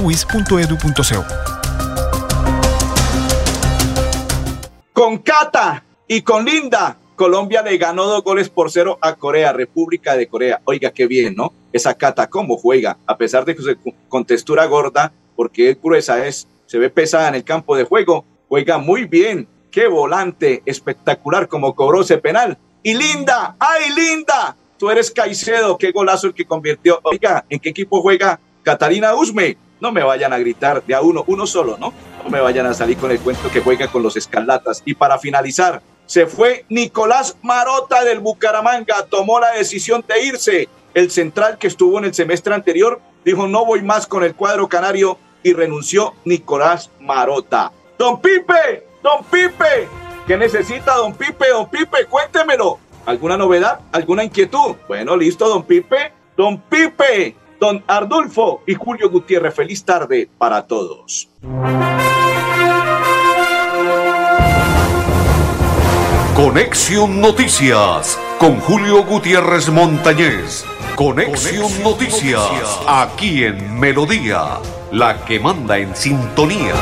Con 4.94 5.18
Cata 5.18 5.84
y 6.08 6.22
con 6.22 6.46
Linda, 6.46 6.98
Colombia 7.18 7.62
le 7.62 7.78
ganó 7.78 8.06
dos 8.06 8.24
goles 8.24 8.48
por 8.50 8.72
cero 8.72 8.98
a 9.02 9.16
Corea, 9.16 9.52
República 9.52 10.16
de 10.16 10.28
Corea. 10.28 10.62
Oiga, 10.64 10.92
qué 10.92 11.08
bien, 11.08 11.36
¿no? 11.36 11.52
Esa 11.74 11.94
Cata, 11.96 12.28
¿cómo 12.28 12.56
juega? 12.58 12.98
A 13.06 13.18
pesar 13.18 13.44
de 13.44 13.54
que 13.56 13.62
se, 13.62 13.76
con 14.08 14.24
textura 14.24 14.66
gorda, 14.66 15.12
porque 15.36 15.72
es 15.72 15.82
gruesa, 15.82 16.26
es, 16.26 16.48
se 16.66 16.78
ve 16.78 16.90
pesada 16.90 17.28
en 17.28 17.36
el 17.36 17.44
campo 17.44 17.76
de 17.76 17.84
juego, 17.84 18.24
juega 18.48 18.78
muy 18.78 19.04
bien. 19.04 19.50
Qué 19.72 19.88
volante 19.88 20.64
espectacular 20.66 21.50
como 21.50 21.76
cobró 21.76 22.02
ese 22.02 22.18
penal. 22.18 22.58
Y 22.82 22.94
Linda, 22.94 23.58
¡ay, 23.60 23.92
Linda! 23.94 24.56
Tú 24.86 24.92
eres 24.92 25.10
Caicedo, 25.10 25.80
qué 25.80 25.92
golazo 25.92 26.28
el 26.28 26.36
que 26.36 26.46
convirtió. 26.46 27.00
Oiga, 27.02 27.44
¿en 27.50 27.60
qué 27.60 27.70
equipo 27.70 28.04
juega 28.04 28.40
Catarina 28.62 29.16
Usme? 29.16 29.58
No 29.80 29.92
me 29.92 30.04
vayan 30.04 30.32
a 30.32 30.38
gritar 30.38 30.84
de 30.86 30.94
a 30.94 31.02
uno, 31.02 31.24
uno 31.26 31.48
solo, 31.48 31.76
¿no? 31.80 31.92
No 32.24 32.30
me 32.30 32.40
vayan 32.40 32.68
a 32.68 32.74
salir 32.76 32.96
con 32.96 33.10
el 33.10 33.20
cuento 33.20 33.50
que 33.50 33.62
juega 33.62 33.88
con 33.88 34.04
los 34.04 34.16
escarlatas. 34.16 34.84
Y 34.86 34.94
para 34.94 35.18
finalizar, 35.18 35.82
se 36.06 36.28
fue 36.28 36.66
Nicolás 36.70 37.36
Marota 37.42 38.04
del 38.04 38.20
Bucaramanga, 38.20 39.08
tomó 39.10 39.40
la 39.40 39.54
decisión 39.54 40.06
de 40.08 40.24
irse. 40.24 40.70
El 40.94 41.10
central 41.10 41.58
que 41.58 41.66
estuvo 41.66 41.98
en 41.98 42.06
el 42.06 42.14
semestre 42.14 42.54
anterior 42.54 43.02
dijo 43.26 43.48
no 43.48 43.66
voy 43.66 43.82
más 43.82 44.06
con 44.06 44.24
el 44.24 44.36
cuadro 44.36 44.70
canario 44.70 45.18
y 45.42 45.54
renunció 45.54 46.14
Nicolás 46.26 46.92
Marota. 47.00 47.72
Don 47.98 48.22
Pipe, 48.22 48.86
don 49.02 49.24
Pipe, 49.24 49.88
¿qué 50.28 50.38
necesita 50.38 50.94
don 50.94 51.16
Pipe? 51.16 51.50
Don 51.50 51.68
Pipe, 51.72 52.06
cuéntemelo. 52.08 52.85
¿Alguna 53.06 53.38
novedad? 53.38 53.82
¿Alguna 53.92 54.24
inquietud? 54.24 54.76
Bueno, 54.88 55.16
listo, 55.16 55.48
don 55.48 55.64
Pipe. 55.64 56.12
Don 56.36 56.60
Pipe, 56.62 57.36
don 57.60 57.84
Ardulfo 57.88 58.64
y 58.66 58.74
Julio 58.74 59.10
Gutiérrez. 59.10 59.54
Feliz 59.54 59.86
tarde 59.86 60.30
para 60.38 60.66
todos. 60.66 61.30
Conexión 66.36 67.22
Noticias 67.22 68.20
con 68.40 68.60
Julio 68.60 69.04
Gutiérrez 69.04 69.70
Montañez. 69.70 70.66
Conexión 70.96 71.72
Noticias 71.84 72.82
aquí 72.88 73.46
en 73.46 73.80
Melodía, 73.80 74.60
la 74.92 75.24
que 75.24 75.40
manda 75.40 75.78
en 75.78 75.96
sintonía. 75.96 76.74